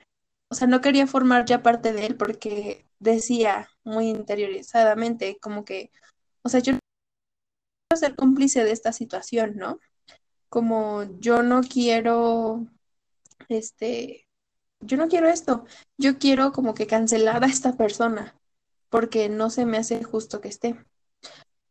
o 0.48 0.54
sea, 0.54 0.68
no 0.68 0.80
quería 0.80 1.06
formar 1.06 1.44
ya 1.44 1.62
parte 1.62 1.92
de 1.92 2.06
él 2.06 2.16
porque 2.16 2.86
decía 2.98 3.68
muy 3.84 4.08
interiorizadamente 4.08 5.38
como 5.40 5.64
que, 5.64 5.90
o 6.42 6.48
sea, 6.48 6.60
yo 6.60 6.74
ser 7.96 8.14
cómplice 8.14 8.64
de 8.64 8.72
esta 8.72 8.92
situación, 8.92 9.56
¿no? 9.56 9.80
Como 10.48 11.04
yo 11.18 11.42
no 11.42 11.60
quiero, 11.62 12.66
este, 13.48 14.28
yo 14.80 14.96
no 14.96 15.08
quiero 15.08 15.28
esto, 15.28 15.64
yo 15.98 16.18
quiero 16.18 16.52
como 16.52 16.74
que 16.74 16.86
cancelar 16.86 17.42
a 17.44 17.48
esta 17.48 17.76
persona 17.76 18.36
porque 18.88 19.28
no 19.28 19.50
se 19.50 19.66
me 19.66 19.78
hace 19.78 20.02
justo 20.04 20.40
que 20.40 20.48
esté. 20.48 20.84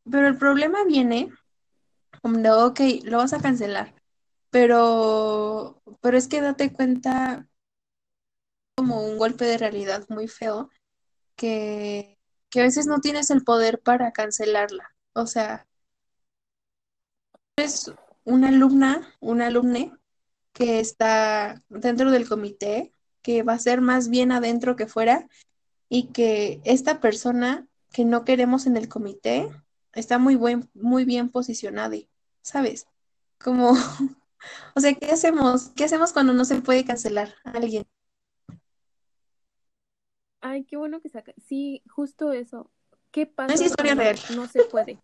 Pero 0.09 0.27
el 0.27 0.37
problema 0.37 0.83
viene 0.85 1.31
de, 2.21 2.65
ok, 2.67 2.79
lo 3.03 3.17
vas 3.17 3.33
a 3.33 3.41
cancelar, 3.41 3.93
pero, 4.49 5.81
pero 6.01 6.17
es 6.17 6.27
que 6.27 6.41
date 6.41 6.73
cuenta 6.73 7.47
como 8.75 9.03
un 9.05 9.17
golpe 9.17 9.45
de 9.45 9.57
realidad 9.57 10.05
muy 10.09 10.27
feo 10.27 10.69
que, 11.35 12.17
que 12.49 12.61
a 12.61 12.63
veces 12.63 12.87
no 12.87 12.99
tienes 12.99 13.29
el 13.29 13.43
poder 13.43 13.81
para 13.81 14.11
cancelarla. 14.11 14.95
O 15.13 15.27
sea, 15.27 15.68
es 17.59 17.91
una 18.23 18.49
alumna, 18.49 19.13
una 19.19 19.47
alumne 19.47 19.93
que 20.53 20.79
está 20.79 21.63
dentro 21.69 22.11
del 22.11 22.27
comité, 22.27 22.93
que 23.21 23.43
va 23.43 23.53
a 23.53 23.59
ser 23.59 23.81
más 23.81 24.09
bien 24.09 24.31
adentro 24.31 24.75
que 24.75 24.87
fuera, 24.87 25.27
y 25.89 26.07
que 26.07 26.61
esta 26.63 26.99
persona 26.99 27.67
que 27.91 28.05
no 28.05 28.23
queremos 28.23 28.67
en 28.67 28.77
el 28.77 28.87
comité 28.87 29.49
está 29.93 30.19
muy 30.19 30.35
buen, 30.35 30.69
muy 30.73 31.05
bien 31.05 31.29
posicionada, 31.29 31.97
¿sabes? 32.41 32.87
Como, 33.39 33.71
o 34.75 34.79
sea, 34.79 34.93
¿qué 34.93 35.07
hacemos? 35.07 35.69
¿Qué 35.75 35.83
hacemos 35.83 36.13
cuando 36.13 36.33
no 36.33 36.45
se 36.45 36.61
puede 36.61 36.85
cancelar 36.85 37.33
a 37.43 37.51
alguien? 37.51 37.85
Ay, 40.41 40.63
qué 40.63 40.77
bueno 40.77 41.01
que 41.01 41.09
saca. 41.09 41.33
Sí, 41.45 41.83
justo 41.89 42.31
eso. 42.31 42.71
¿Qué 43.11 43.25
No 43.25 43.31
pasa 43.33 43.53
es 43.55 43.61
historia 43.61 43.95
real. 43.95 44.17
no 44.35 44.47
se 44.47 44.63
puede? 44.63 44.99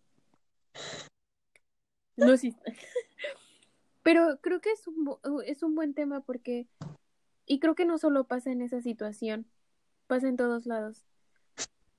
No 2.16 2.32
hist- 2.34 2.58
Pero 4.02 4.38
creo 4.40 4.60
que 4.60 4.70
es 4.70 4.86
un, 4.86 5.16
es 5.44 5.62
un 5.62 5.74
buen 5.74 5.94
tema 5.94 6.20
porque, 6.20 6.68
y 7.44 7.58
creo 7.58 7.74
que 7.74 7.84
no 7.84 7.98
solo 7.98 8.24
pasa 8.24 8.52
en 8.52 8.62
esa 8.62 8.80
situación, 8.80 9.46
pasa 10.06 10.28
en 10.28 10.36
todos 10.36 10.66
lados. 10.66 11.04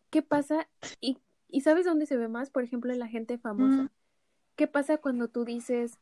¿Qué 0.09 0.21
pasa? 0.21 0.69
Y, 1.01 1.17
y 1.49 1.61
¿sabes 1.61 1.85
dónde 1.85 2.05
se 2.05 2.15
ve 2.15 2.29
más? 2.29 2.49
Por 2.49 2.63
ejemplo, 2.63 2.93
en 2.93 2.99
la 2.99 3.07
gente 3.07 3.37
famosa. 3.37 3.83
Mm. 3.83 3.89
¿Qué 4.55 4.67
pasa 4.67 4.97
cuando 4.97 5.27
tú 5.27 5.43
dices, 5.43 5.99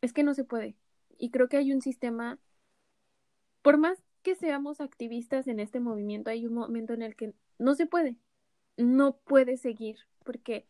es 0.00 0.12
que 0.12 0.22
no 0.22 0.32
se 0.34 0.44
puede? 0.44 0.76
y 1.18 1.30
creo 1.30 1.48
que 1.48 1.56
hay 1.56 1.72
un 1.72 1.82
sistema, 1.82 2.38
por 3.62 3.76
más 3.76 4.02
que 4.22 4.36
seamos 4.36 4.80
activistas 4.80 5.48
en 5.48 5.60
este 5.60 5.80
movimiento, 5.80 6.30
hay 6.30 6.46
un 6.46 6.54
momento 6.54 6.94
en 6.94 7.02
el 7.02 7.16
que 7.16 7.34
no 7.58 7.74
se 7.74 7.86
puede, 7.86 8.16
no 8.76 9.16
puede 9.16 9.56
seguir, 9.56 9.98
porque 10.24 10.66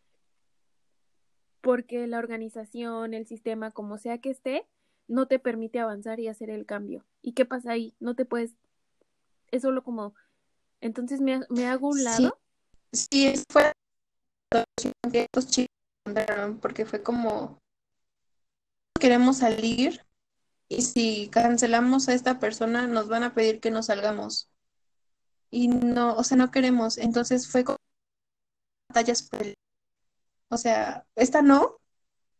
porque 1.61 2.07
la 2.07 2.19
organización, 2.19 3.13
el 3.13 3.27
sistema, 3.27 3.71
como 3.71 3.97
sea 3.97 4.19
que 4.19 4.29
esté, 4.29 4.67
no 5.07 5.27
te 5.27 5.39
permite 5.39 5.79
avanzar 5.79 6.19
y 6.19 6.27
hacer 6.27 6.49
el 6.49 6.65
cambio. 6.65 7.05
¿Y 7.21 7.33
qué 7.33 7.45
pasa 7.45 7.71
ahí? 7.71 7.95
No 7.99 8.15
te 8.15 8.25
puedes, 8.25 8.55
es 9.51 9.63
solo 9.63 9.83
como, 9.83 10.13
entonces 10.81 11.21
me, 11.21 11.41
me 11.49 11.65
hago 11.65 11.89
un 11.89 12.03
lado. 12.03 12.39
Sí, 12.93 13.33
sí 13.33 13.43
fue 13.51 13.71
que 15.11 15.21
estos 15.21 15.47
chicos 15.47 15.69
porque 16.61 16.85
fue 16.85 17.03
como, 17.03 17.59
queremos 18.99 19.37
salir 19.37 20.05
y 20.67 20.81
si 20.83 21.29
cancelamos 21.29 22.09
a 22.09 22.13
esta 22.13 22.39
persona 22.39 22.87
nos 22.87 23.07
van 23.07 23.23
a 23.23 23.33
pedir 23.33 23.59
que 23.59 23.71
nos 23.71 23.87
salgamos. 23.87 24.49
Y 25.51 25.67
no, 25.67 26.15
o 26.15 26.23
sea, 26.23 26.37
no 26.37 26.51
queremos. 26.51 26.97
Entonces 26.97 27.47
fue 27.47 27.63
como 27.63 27.77
batallas 28.89 29.27
o 30.49 30.57
sea, 30.57 31.05
esta 31.15 31.41
no, 31.41 31.77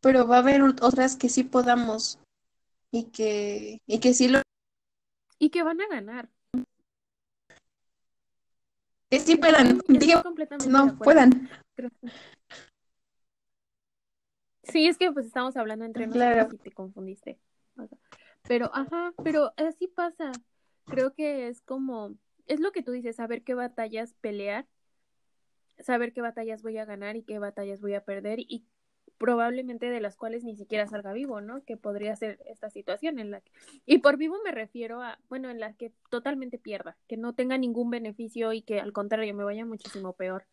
pero 0.02 0.28
va 0.28 0.38
a 0.38 0.40
haber 0.40 0.62
otras 0.62 1.16
que 1.16 1.30
sí 1.30 1.44
podamos 1.44 2.20
y 2.92 3.06
que, 3.06 3.82
y 3.86 4.00
que 4.00 4.14
sí 4.14 4.28
lo... 4.28 4.42
Y 5.38 5.50
que 5.50 5.64
van 5.64 5.80
a 5.82 5.88
ganar. 5.88 6.30
Que 9.10 9.20
sí 9.20 9.38
puedan. 9.38 9.80
Digo, 9.88 10.22
no 10.68 10.98
puedan. 10.98 11.50
Sí, 14.64 14.88
es 14.88 14.98
que 14.98 15.12
pues 15.12 15.26
estamos 15.26 15.58
hablando 15.58 15.86
entre 15.86 16.08
nosotros 16.08 16.54
y 16.54 16.58
te 16.58 16.72
confundiste. 16.72 17.40
Pero, 18.44 18.70
ajá, 18.74 19.14
pero 19.24 19.54
así 19.58 19.88
pasa. 19.88 20.32
Creo 20.86 21.14
que 21.14 21.48
es 21.48 21.62
como, 21.62 22.16
es 22.46 22.60
lo 22.60 22.72
que 22.72 22.84
tú 22.84 22.92
dices, 22.92 23.16
saber 23.16 23.44
qué 23.44 23.54
batallas 23.54 24.14
pelear 24.22 24.68
saber 25.80 26.14
qué 26.14 26.22
batallas 26.22 26.62
voy 26.62 26.78
a 26.78 26.86
ganar 26.86 27.16
y 27.16 27.24
qué 27.24 27.40
batallas 27.40 27.82
voy 27.82 27.96
a 27.96 28.04
perder 28.04 28.40
y 28.40 28.66
probablemente 29.18 29.90
de 29.90 30.00
las 30.00 30.16
cuales 30.16 30.44
ni 30.44 30.56
siquiera 30.56 30.88
salga 30.88 31.14
vivo, 31.14 31.42
¿no? 31.42 31.64
Que 31.66 31.78
podría 31.78 32.16
ser 32.16 32.40
esta 32.46 32.70
situación 32.70 33.20
en 33.20 33.32
la 33.32 33.42
que... 33.42 33.52
Y 33.86 34.00
por 34.00 34.18
vivo 34.18 34.38
me 34.44 34.52
refiero 34.52 35.02
a, 35.02 35.20
bueno, 35.28 35.50
en 35.50 35.60
la 35.60 35.74
que 35.74 35.92
totalmente 36.10 36.58
pierda, 36.58 36.98
que 37.08 37.18
no 37.18 37.34
tenga 37.34 37.58
ningún 37.58 37.90
beneficio 37.90 38.54
y 38.54 38.62
que 38.62 38.80
al 38.80 38.94
contrario 38.94 39.36
me 39.36 39.44
vaya 39.44 39.66
muchísimo 39.66 40.14
peor. 40.14 40.48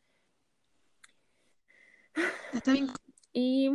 Está 2.53 2.73
bien. 2.73 2.89
Y... 3.33 3.71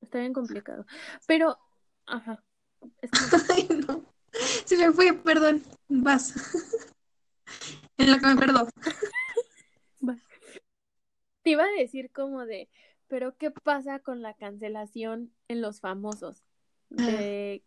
Está 0.00 0.20
bien 0.20 0.32
complicado. 0.32 0.86
Pero, 1.26 1.58
ajá. 2.06 2.42
Ay, 3.54 3.68
no. 3.86 4.04
Se 4.64 4.78
me 4.78 4.92
fue, 4.92 5.12
perdón. 5.12 5.62
Vas. 5.88 6.32
en 7.98 8.10
la 8.10 8.18
que 8.18 8.26
me 8.26 8.36
perdón 8.36 8.68
te 11.48 11.52
iba 11.52 11.64
a 11.64 11.80
decir 11.80 12.10
como 12.10 12.44
de, 12.44 12.68
pero 13.06 13.34
¿qué 13.38 13.50
pasa 13.50 14.00
con 14.00 14.20
la 14.20 14.34
cancelación 14.34 15.32
en 15.48 15.62
los 15.62 15.80
famosos? 15.80 16.44
De, 16.90 17.64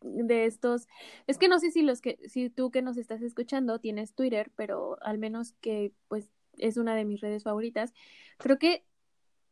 de 0.00 0.46
estos, 0.46 0.88
es 1.26 1.36
que 1.36 1.48
no 1.48 1.58
sé 1.58 1.70
si 1.70 1.82
los 1.82 2.00
que, 2.00 2.18
si 2.26 2.48
tú 2.48 2.70
que 2.70 2.80
nos 2.80 2.96
estás 2.96 3.20
escuchando 3.20 3.80
tienes 3.80 4.14
Twitter, 4.14 4.50
pero 4.56 4.96
al 5.02 5.18
menos 5.18 5.52
que 5.60 5.92
pues 6.08 6.30
es 6.56 6.78
una 6.78 6.94
de 6.94 7.04
mis 7.04 7.20
redes 7.20 7.42
favoritas, 7.42 7.92
creo 8.38 8.58
que 8.58 8.82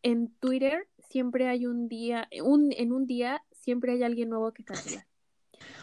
en 0.03 0.31
Twitter 0.37 0.89
siempre 1.11 1.47
hay 1.47 1.67
un 1.67 1.87
día, 1.87 2.31
un, 2.43 2.73
en 2.73 2.93
un 2.93 3.07
día 3.07 3.45
siempre 3.53 3.93
hay 3.93 4.05
alguien 4.05 4.31
nuevo 4.31 4.55
que 4.55 4.65
cancela. 4.65 5.07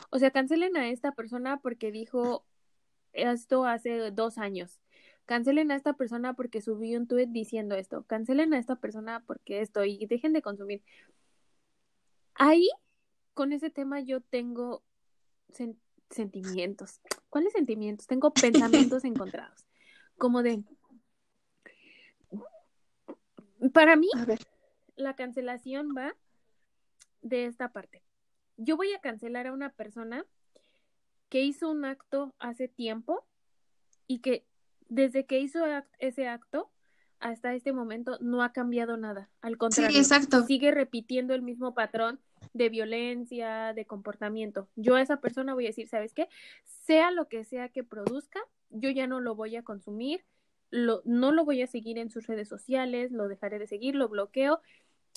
O 0.09 0.17
sea, 0.17 0.31
cancelen 0.31 0.77
a 0.77 0.89
esta 0.89 1.11
persona 1.11 1.59
porque 1.61 1.91
dijo 1.91 2.43
esto 3.13 3.65
hace 3.65 4.09
dos 4.09 4.39
años 4.39 4.81
cancelen 5.25 5.71
a 5.71 5.75
esta 5.75 5.93
persona 5.93 6.33
porque 6.33 6.61
subí 6.61 6.95
un 6.95 7.07
tweet 7.07 7.27
diciendo 7.27 7.75
esto, 7.75 8.03
cancelen 8.03 8.53
a 8.53 8.59
esta 8.59 8.75
persona 8.75 9.23
porque 9.25 9.61
esto 9.61 9.83
y 9.85 10.05
dejen 10.05 10.33
de 10.33 10.41
consumir. 10.41 10.83
Ahí, 12.35 12.67
con 13.33 13.53
ese 13.53 13.69
tema 13.69 13.99
yo 14.01 14.21
tengo 14.21 14.83
sentimientos. 16.09 16.99
¿Cuáles 17.29 17.53
sentimientos? 17.53 18.07
Tengo 18.07 18.33
pensamientos 18.33 19.03
encontrados. 19.05 19.65
Como 20.17 20.43
de... 20.43 20.63
Para 23.73 23.95
mí, 23.95 24.09
la 24.95 25.15
cancelación 25.15 25.89
va 25.95 26.15
de 27.21 27.45
esta 27.45 27.71
parte. 27.71 28.03
Yo 28.57 28.75
voy 28.75 28.91
a 28.93 28.99
cancelar 28.99 29.47
a 29.47 29.53
una 29.53 29.69
persona 29.69 30.25
que 31.29 31.41
hizo 31.41 31.69
un 31.69 31.85
acto 31.85 32.33
hace 32.39 32.67
tiempo 32.67 33.25
y 34.07 34.19
que 34.19 34.45
desde 34.91 35.25
que 35.25 35.39
hizo 35.39 35.63
ese 35.99 36.27
acto 36.27 36.69
hasta 37.21 37.53
este 37.53 37.71
momento 37.71 38.17
no 38.19 38.43
ha 38.43 38.51
cambiado 38.51 38.97
nada. 38.97 39.29
Al 39.41 39.57
contrario, 39.57 39.97
exacto. 39.97 40.43
sigue 40.43 40.71
repitiendo 40.71 41.33
el 41.33 41.41
mismo 41.41 41.73
patrón 41.73 42.19
de 42.53 42.67
violencia, 42.67 43.73
de 43.73 43.85
comportamiento. 43.85 44.67
Yo 44.75 44.95
a 44.95 45.01
esa 45.01 45.21
persona 45.21 45.53
voy 45.53 45.65
a 45.65 45.69
decir, 45.69 45.87
¿sabes 45.87 46.13
qué? 46.13 46.27
Sea 46.65 47.11
lo 47.11 47.29
que 47.29 47.45
sea 47.45 47.69
que 47.69 47.85
produzca, 47.85 48.41
yo 48.69 48.89
ya 48.89 49.07
no 49.07 49.21
lo 49.21 49.33
voy 49.33 49.55
a 49.55 49.63
consumir, 49.63 50.25
lo, 50.71 51.01
no 51.05 51.31
lo 51.31 51.45
voy 51.45 51.61
a 51.61 51.67
seguir 51.67 51.97
en 51.97 52.09
sus 52.09 52.27
redes 52.27 52.49
sociales, 52.49 53.11
lo 53.11 53.29
dejaré 53.29 53.59
de 53.59 53.67
seguir, 53.67 53.95
lo 53.95 54.09
bloqueo. 54.09 54.59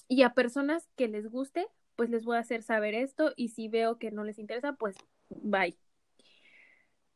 Y 0.07 0.23
a 0.23 0.35
personas 0.35 0.89
que 0.95 1.09
les 1.09 1.29
guste, 1.29 1.67
pues 1.97 2.11
les 2.11 2.25
voy 2.25 2.37
a 2.37 2.41
hacer 2.41 2.63
saber 2.63 2.95
esto 2.95 3.33
y 3.35 3.49
si 3.49 3.67
veo 3.67 3.99
que 3.99 4.13
no 4.13 4.23
les 4.23 4.39
interesa, 4.39 4.75
pues 4.75 4.97
bye 5.31 5.77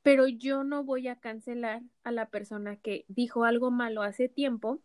pero 0.09 0.27
yo 0.27 0.65
no 0.65 0.85
voy 0.85 1.07
a 1.07 1.17
cancelar 1.17 1.83
a 2.03 2.11
la 2.13 2.31
persona 2.31 2.77
que 2.77 3.05
dijo 3.09 3.45
algo 3.45 3.71
malo 3.71 4.01
hace 4.01 4.27
tiempo 4.27 4.81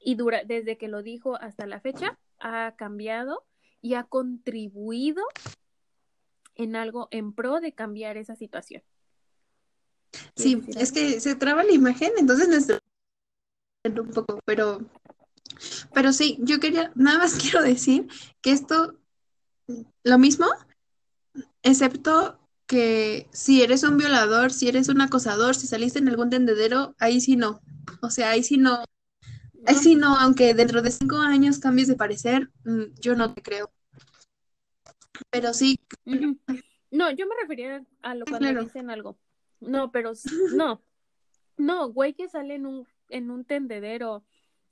y 0.00 0.16
dura, 0.16 0.42
desde 0.44 0.76
que 0.76 0.88
lo 0.88 1.04
dijo 1.04 1.36
hasta 1.36 1.64
la 1.64 1.78
fecha 1.78 2.18
ha 2.40 2.74
cambiado 2.74 3.44
y 3.80 3.94
ha 3.94 4.02
contribuido 4.02 5.22
en 6.56 6.74
algo 6.74 7.06
en 7.12 7.32
pro 7.32 7.60
de 7.60 7.72
cambiar 7.72 8.16
esa 8.16 8.34
situación. 8.34 8.82
Sí, 10.34 10.60
es 10.74 10.90
que 10.90 11.20
se 11.20 11.36
traba 11.36 11.62
la 11.62 11.70
imagen, 11.70 12.10
entonces 12.18 12.48
nuestro 12.48 12.78
un 13.84 14.10
poco, 14.10 14.40
pero 14.44 14.80
pero 15.94 16.12
sí, 16.12 16.36
yo 16.40 16.58
quería 16.58 16.90
nada 16.96 17.18
más 17.18 17.34
quiero 17.40 17.62
decir 17.62 18.08
que 18.40 18.50
esto 18.50 18.98
lo 20.02 20.18
mismo 20.18 20.46
excepto 21.62 22.41
que 22.66 23.28
si 23.32 23.62
eres 23.62 23.82
un 23.82 23.96
violador, 23.96 24.52
si 24.52 24.68
eres 24.68 24.88
un 24.88 25.00
acosador, 25.00 25.54
si 25.54 25.66
saliste 25.66 25.98
en 25.98 26.08
algún 26.08 26.30
tendedero, 26.30 26.94
ahí 26.98 27.20
sí 27.20 27.36
no. 27.36 27.60
O 28.00 28.10
sea, 28.10 28.30
ahí 28.30 28.42
sí 28.42 28.56
no. 28.56 28.84
Ahí 29.66 29.76
sí 29.76 29.94
no, 29.94 30.16
aunque 30.16 30.54
dentro 30.54 30.82
de 30.82 30.90
cinco 30.90 31.16
años 31.16 31.58
cambies 31.58 31.88
de 31.88 31.94
parecer, 31.94 32.50
mm, 32.64 32.94
yo 33.00 33.14
no 33.14 33.32
te 33.32 33.42
creo. 33.42 33.70
Pero 35.30 35.54
sí. 35.54 35.78
No, 36.92 37.10
yo 37.10 37.26
me 37.26 37.34
refería 37.40 37.82
a 38.02 38.14
lo 38.14 38.26
cuando 38.26 38.60
dicen 38.60 38.90
algo. 38.90 39.18
No, 39.60 39.90
pero 39.90 40.12
no. 40.54 40.82
No, 41.56 41.90
güey 41.90 42.12
que 42.12 42.28
sale 42.28 42.56
en 42.56 42.66
un, 42.66 42.86
en 43.08 43.30
un 43.30 43.46
tendedero, 43.46 44.24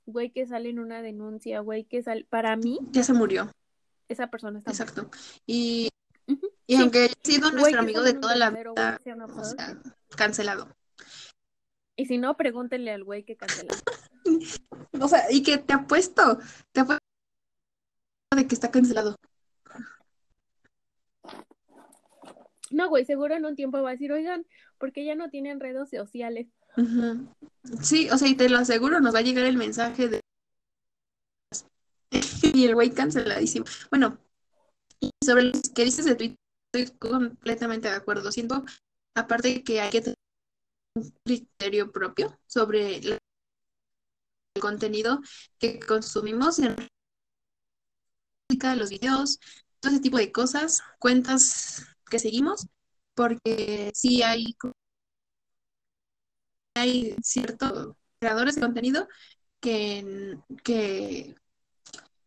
güey 0.05 0.29
que 0.29 0.45
sale 0.45 0.69
en 0.69 0.77
una 0.77 1.01
denuncia, 1.01 1.61
güey 1.61 1.83
que 1.85 2.03
sale. 2.03 2.25
Para 2.29 2.55
mí. 2.55 2.77
Ya 2.91 3.03
se 3.03 3.13
murió. 3.13 3.49
Esa 4.07 4.27
persona 4.27 4.59
está. 4.59 4.69
Exacto. 4.69 5.09
Y 5.47 5.89
y 6.71 6.75
aunque 6.77 6.99
haya 7.03 7.13
sido 7.21 7.51
nuestro 7.51 7.81
amigo 7.81 8.01
de 8.01 8.13
toda 8.13 8.33
la 8.37 8.49
vida, 8.49 9.01
o 9.35 9.43
sea, 9.43 9.77
cancelado. 10.15 10.73
Y 11.97 12.05
si 12.05 12.17
no, 12.17 12.37
pregúntenle 12.37 12.91
al 12.91 13.03
güey 13.03 13.25
que 13.25 13.35
canceló. 13.35 13.73
o 15.01 15.07
sea, 15.09 15.29
y 15.29 15.43
que 15.43 15.57
te 15.57 15.73
apuesto, 15.73 16.39
te 16.71 16.79
apuesto 16.79 17.03
de 18.37 18.47
que 18.47 18.55
está 18.55 18.71
cancelado. 18.71 19.17
No, 22.69 22.87
güey, 22.87 23.03
seguro 23.03 23.35
en 23.35 23.43
un 23.43 23.57
tiempo 23.57 23.81
va 23.81 23.89
a 23.89 23.91
decir, 23.91 24.13
oigan, 24.13 24.45
porque 24.77 25.03
ya 25.03 25.15
no 25.15 25.29
tienen 25.29 25.59
redes 25.59 25.89
sociales. 25.89 26.47
Sí, 27.81 28.09
o 28.11 28.17
sea, 28.17 28.29
y 28.29 28.35
te 28.35 28.47
lo 28.47 28.59
aseguro, 28.59 29.01
nos 29.01 29.13
va 29.13 29.19
a 29.19 29.23
llegar 29.23 29.43
el 29.43 29.57
mensaje 29.57 30.07
de... 30.07 30.21
y 32.53 32.63
el 32.63 32.75
güey 32.75 32.91
canceladísimo. 32.91 33.65
Bueno, 33.89 34.17
sobre 35.21 35.43
lo 35.43 35.51
que 35.75 35.83
dices 35.83 36.05
de 36.05 36.15
Twitter, 36.15 36.40
estoy 36.73 36.97
completamente 36.97 37.89
de 37.89 37.95
acuerdo. 37.95 38.31
Siento, 38.31 38.63
aparte 39.15 39.63
que 39.63 39.81
hay 39.81 39.89
que 39.89 40.01
tener 40.01 40.17
un 40.95 41.13
criterio 41.23 41.91
propio 41.91 42.39
sobre 42.47 42.97
el 42.97 43.19
contenido 44.59 45.19
que 45.59 45.79
consumimos 45.79 46.59
en 46.59 46.75
los 48.77 48.89
videos, 48.89 49.39
todo 49.79 49.93
ese 49.93 50.01
tipo 50.01 50.17
de 50.17 50.31
cosas, 50.31 50.83
cuentas 50.99 51.85
que 52.09 52.19
seguimos, 52.19 52.67
porque 53.15 53.91
sí 53.95 54.21
hay, 54.23 54.55
hay 56.75 57.15
ciertos 57.23 57.95
creadores 58.19 58.55
de 58.55 58.61
contenido 58.61 59.07
que, 59.61 60.37
que, 60.63 61.35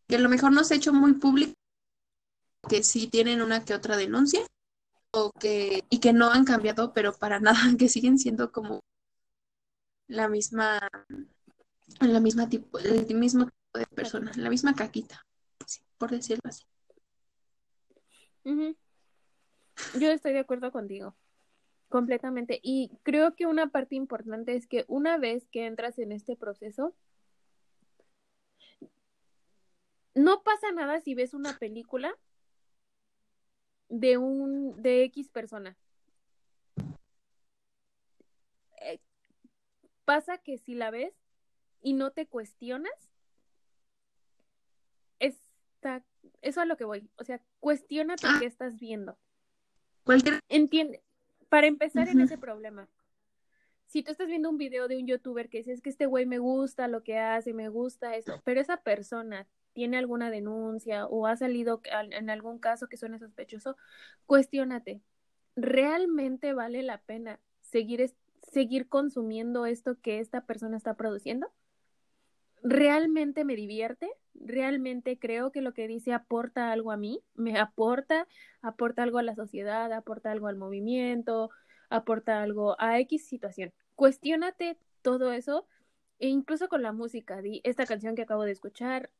que 0.07 0.15
a 0.15 0.19
lo 0.19 0.29
mejor 0.29 0.51
no 0.51 0.63
se 0.63 0.73
ha 0.73 0.77
hecho 0.77 0.93
muy 0.93 1.13
público 1.13 1.53
que 2.67 2.83
sí 2.83 3.07
tienen 3.07 3.41
una 3.41 3.63
que 3.65 3.73
otra 3.73 3.97
denuncia 3.97 4.41
o 5.11 5.31
que, 5.39 5.83
y 5.89 5.99
que 5.99 6.13
no 6.13 6.29
han 6.31 6.45
cambiado, 6.45 6.93
pero 6.93 7.13
para 7.13 7.39
nada, 7.41 7.59
que 7.77 7.89
siguen 7.89 8.19
siendo 8.19 8.51
como 8.51 8.81
la 10.07 10.27
misma, 10.27 10.87
la 11.99 12.19
misma 12.19 12.49
tipo, 12.49 12.77
el 12.79 13.15
mismo 13.15 13.45
tipo 13.45 13.79
de 13.79 13.87
persona, 13.87 14.31
la 14.35 14.49
misma 14.49 14.75
caquita, 14.75 15.25
por 15.97 16.11
decirlo 16.11 16.41
así. 16.45 16.63
Yo 19.99 20.11
estoy 20.11 20.33
de 20.33 20.39
acuerdo 20.39 20.71
contigo, 20.71 21.15
completamente. 21.89 22.59
Y 22.61 22.91
creo 23.03 23.35
que 23.35 23.47
una 23.47 23.71
parte 23.71 23.95
importante 23.95 24.55
es 24.55 24.67
que 24.67 24.85
una 24.87 25.17
vez 25.17 25.47
que 25.47 25.65
entras 25.65 25.97
en 25.97 26.11
este 26.11 26.35
proceso, 26.35 26.95
no 30.13 30.43
pasa 30.43 30.71
nada 30.71 31.01
si 31.01 31.15
ves 31.15 31.33
una 31.33 31.57
película 31.57 32.15
de 33.89 34.17
un 34.17 34.81
de 34.81 35.03
X 35.03 35.29
persona. 35.29 35.77
Eh, 38.81 38.99
pasa 40.05 40.37
que 40.37 40.57
si 40.57 40.75
la 40.75 40.91
ves 40.91 41.13
y 41.81 41.93
no 41.93 42.11
te 42.11 42.27
cuestionas, 42.27 42.93
está, 45.19 46.03
eso 46.41 46.61
a 46.61 46.65
lo 46.65 46.77
que 46.77 46.85
voy. 46.85 47.09
O 47.17 47.23
sea, 47.23 47.41
cuestionate 47.59 48.25
Ah. 48.27 48.37
qué 48.39 48.45
estás 48.45 48.79
viendo. 48.79 49.17
Cualquier, 50.03 50.39
Entiende, 50.49 51.03
para 51.49 51.67
empezar 51.67 52.07
en 52.07 52.21
ese 52.21 52.37
problema. 52.37 52.87
Si 53.87 54.03
tú 54.03 54.11
estás 54.11 54.27
viendo 54.27 54.49
un 54.49 54.57
video 54.57 54.87
de 54.87 54.97
un 54.97 55.07
youtuber 55.07 55.49
que 55.49 55.59
dices 55.59 55.81
que 55.81 55.89
este 55.89 56.05
güey 56.05 56.25
me 56.25 56.39
gusta 56.39 56.87
lo 56.87 57.03
que 57.03 57.17
hace, 57.17 57.53
me 57.53 57.69
gusta 57.69 58.15
eso, 58.15 58.41
pero 58.43 58.59
esa 58.59 58.77
persona 58.77 59.47
tiene 59.75 59.97
alguna 59.97 60.31
denuncia 60.31 61.05
o 61.05 61.27
ha 61.27 61.35
salido 61.35 61.81
al- 61.91 62.13
en 62.13 62.29
algún 62.31 62.57
caso 62.59 62.87
que 62.87 62.97
suene 62.97 63.19
sospechoso, 63.19 63.75
cuestiónate. 64.25 65.01
¿Realmente 65.55 66.53
vale 66.53 66.81
la 66.81 66.99
pena 67.01 67.39
seguir, 67.61 68.11
seguir 68.51 68.87
consumiendo 68.87 69.65
esto 69.65 69.99
que 70.01 70.19
esta 70.19 70.45
persona 70.45 70.77
está 70.77 70.95
produciendo? 70.95 71.51
¿Realmente 72.63 73.43
me 73.43 73.55
divierte? 73.55 74.09
¿Realmente 74.33 75.19
creo 75.19 75.51
que 75.51 75.61
lo 75.61 75.73
que 75.73 75.87
dice 75.87 76.13
aporta 76.13 76.71
algo 76.71 76.91
a 76.91 76.97
mí? 76.97 77.21
¿Me 77.35 77.59
aporta? 77.59 78.27
¿Aporta 78.61 79.03
algo 79.03 79.19
a 79.19 79.23
la 79.23 79.35
sociedad? 79.35 79.91
¿Aporta 79.91 80.31
algo 80.31 80.47
al 80.47 80.55
movimiento? 80.55 81.51
¿Aporta 81.89 82.41
algo 82.41 82.75
a 82.79 82.97
X 83.01 83.27
situación? 83.27 83.73
Cuestiónate 83.95 84.77
todo 85.01 85.31
eso 85.33 85.67
e 86.19 86.27
incluso 86.29 86.69
con 86.69 86.81
la 86.81 86.93
música. 86.93 87.41
Di, 87.41 87.61
esta 87.65 87.85
canción 87.85 88.15
que 88.15 88.23
acabo 88.23 88.43
de 88.43 88.53
escuchar 88.53 89.11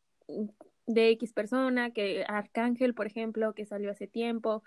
de 0.88 1.10
X 1.12 1.34
persona, 1.34 1.92
que 1.92 2.26
Arcángel, 2.28 2.94
por 2.94 3.08
ejemplo, 3.08 3.54
que 3.54 3.66
salió 3.66 3.92
hace 3.92 4.08
tiempo, 4.08 4.64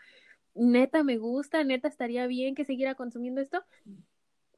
neta 0.55 1.05
me 1.05 1.19
gusta, 1.19 1.63
neta 1.65 1.89
estaría 1.89 2.27
bien 2.27 2.55
que 2.55 2.65
siguiera 2.65 2.95
consumiendo 2.95 3.41
esto. 3.41 3.63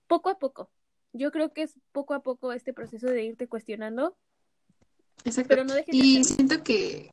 Poco 0.06 0.30
a 0.30 0.38
poco. 0.38 0.70
Yo 1.12 1.30
creo 1.30 1.52
que 1.52 1.62
es 1.62 1.78
poco 1.92 2.14
a 2.14 2.22
poco 2.22 2.52
este 2.52 2.72
proceso 2.72 3.08
de 3.08 3.24
irte 3.24 3.48
cuestionando, 3.48 4.16
exacto. 5.24 5.48
pero 5.48 5.64
no 5.64 5.74
dejes 5.74 5.92
de 5.92 5.98
Y 5.98 6.24
siento 6.24 6.62
que, 6.62 7.10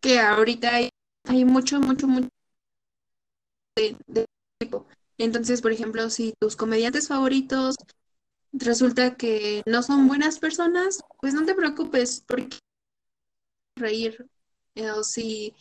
que 0.00 0.18
ahorita 0.18 0.74
hay, 0.74 0.88
hay 1.24 1.44
mucho, 1.44 1.80
mucho, 1.80 2.08
mucho 2.08 2.28
de, 3.76 3.96
de 4.06 4.26
tipo. 4.58 4.86
Entonces, 5.18 5.62
por 5.62 5.72
ejemplo, 5.72 6.10
si 6.10 6.34
tus 6.38 6.56
comediantes 6.56 7.08
favoritos 7.08 7.76
resulta 8.52 9.16
que 9.16 9.62
no 9.66 9.82
son 9.82 10.08
buenas 10.08 10.38
personas, 10.38 11.00
pues 11.20 11.34
no 11.34 11.44
te 11.44 11.54
preocupes 11.54 12.24
porque 12.26 12.58
reír. 13.76 14.26
Eh, 14.74 14.90
O 14.90 15.04
si 15.04 15.54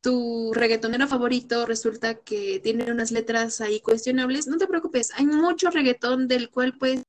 tu 0.00 0.52
reggaetonero 0.54 1.06
favorito 1.08 1.66
resulta 1.66 2.14
que 2.20 2.60
tiene 2.60 2.90
unas 2.90 3.10
letras 3.10 3.60
ahí 3.60 3.80
cuestionables, 3.80 4.46
no 4.46 4.58
te 4.58 4.66
preocupes, 4.66 5.10
hay 5.14 5.26
mucho 5.26 5.70
reggaetón 5.70 6.28
del 6.28 6.50
cual 6.50 6.76
puedes, 6.78 7.02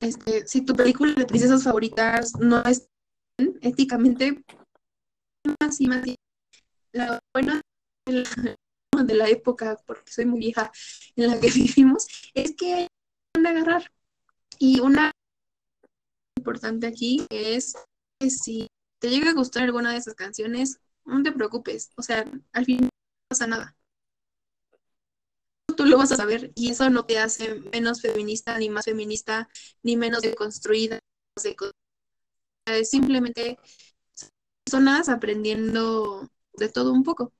este, 0.00 0.46
si 0.46 0.62
tu 0.62 0.74
película 0.74 1.14
de 1.14 1.26
princesas 1.26 1.64
favoritas 1.64 2.34
no 2.38 2.62
es 2.64 2.88
éticamente 3.60 4.44
más 5.60 5.80
y 5.80 5.86
más 5.86 6.02
la 6.92 7.18
buena 7.34 7.60
de 8.06 9.14
la, 9.14 9.28
época, 9.28 9.76
porque 9.86 10.12
soy 10.12 10.26
muy 10.26 10.38
vieja 10.38 10.70
en 11.16 11.28
la 11.28 11.40
que 11.40 11.50
vivimos, 11.54 12.06
es 12.34 12.54
que 12.54 12.74
hay 12.74 12.86
que 13.34 13.48
agarrar. 13.48 13.90
Y 14.58 14.80
una 14.80 15.10
importante 16.44 16.86
aquí 16.86 17.24
es 17.30 17.72
que 18.20 18.28
si 18.28 18.68
te 19.00 19.08
llega 19.08 19.30
a 19.30 19.34
gustar 19.34 19.62
alguna 19.62 19.92
de 19.92 19.96
esas 19.96 20.14
canciones, 20.14 20.78
no 21.06 21.22
te 21.22 21.32
preocupes, 21.32 21.90
o 21.96 22.02
sea, 22.02 22.22
al 22.52 22.64
fin 22.66 22.80
no 22.82 22.88
pasa 23.30 23.46
nada. 23.46 23.74
Tú 25.74 25.86
lo 25.86 25.96
vas 25.96 26.12
a 26.12 26.16
saber 26.16 26.52
y 26.54 26.70
eso 26.70 26.90
no 26.90 27.06
te 27.06 27.18
hace 27.18 27.54
menos 27.72 28.02
feminista, 28.02 28.58
ni 28.58 28.68
más 28.68 28.84
feminista, 28.84 29.48
ni 29.82 29.96
menos 29.96 30.20
deconstruida. 30.20 30.98
deco- 31.42 31.70
Es 32.66 32.90
simplemente 32.90 33.58
personas 34.64 35.08
aprendiendo 35.08 36.28
de 36.58 36.68
todo 36.68 36.92
un 36.92 37.04
poco 37.04 37.32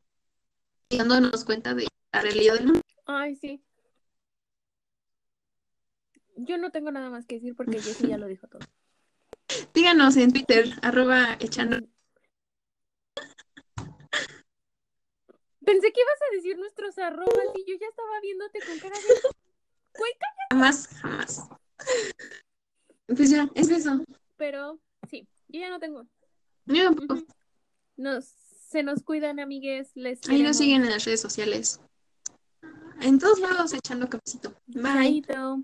y 0.89 0.97
dándonos 0.97 1.45
cuenta 1.45 1.75
de 1.75 1.87
la 2.13 2.23
realidad 2.23 2.55
del 2.55 2.67
mundo. 2.69 2.81
Ay, 3.05 3.37
sí. 3.37 3.63
Yo 6.37 6.59
no 6.59 6.71
tengo 6.73 6.91
nada 6.91 7.11
más 7.11 7.27
que 7.27 7.37
decir 7.37 7.55
porque 7.55 7.81
Jessie 7.81 8.09
ya 8.09 8.19
lo 8.19 8.27
dijo 8.27 8.49
todo. 8.49 8.61
Díganos 9.73 10.17
en 10.17 10.33
Twitter, 10.33 10.71
arroba 10.83 11.37
echando. 11.41 11.79
Pensé 15.65 15.93
que 15.93 16.01
ibas 16.01 16.21
a 16.31 16.35
decir 16.35 16.59
nuestros 16.59 16.99
arrobas 16.99 17.47
y 17.57 17.65
yo 17.71 17.77
ya 17.81 17.87
estaba 17.89 18.21
viéndote 18.21 18.59
con 18.67 18.79
cara 18.79 18.97
de... 18.97 19.29
Güey. 19.97 20.13
Jamás, 20.51 20.89
jamás. 21.01 21.49
Pues 23.07 23.31
ya, 23.31 23.49
es 23.55 23.71
eso. 23.71 24.05
Pero 24.37 24.81
sí, 25.09 25.27
yo 25.49 25.61
ya 25.61 25.71
no 25.71 25.79
tengo. 25.79 26.07
Yo. 26.67 26.91
Nos, 27.97 28.25
se 28.27 28.83
nos 28.83 29.03
cuidan, 29.03 29.41
amigues. 29.41 29.91
Les 29.95 30.19
Ahí 30.19 30.23
queremos. 30.23 30.49
nos 30.49 30.57
siguen 30.59 30.85
en 30.85 30.91
las 30.91 31.05
redes 31.05 31.21
sociales. 31.21 31.81
En 33.01 33.19
todos 33.19 33.39
lados 33.39 33.73
echando 33.73 34.09
cafecito. 34.09 34.55
Bye. 34.67 35.23
Chaito. 35.23 35.63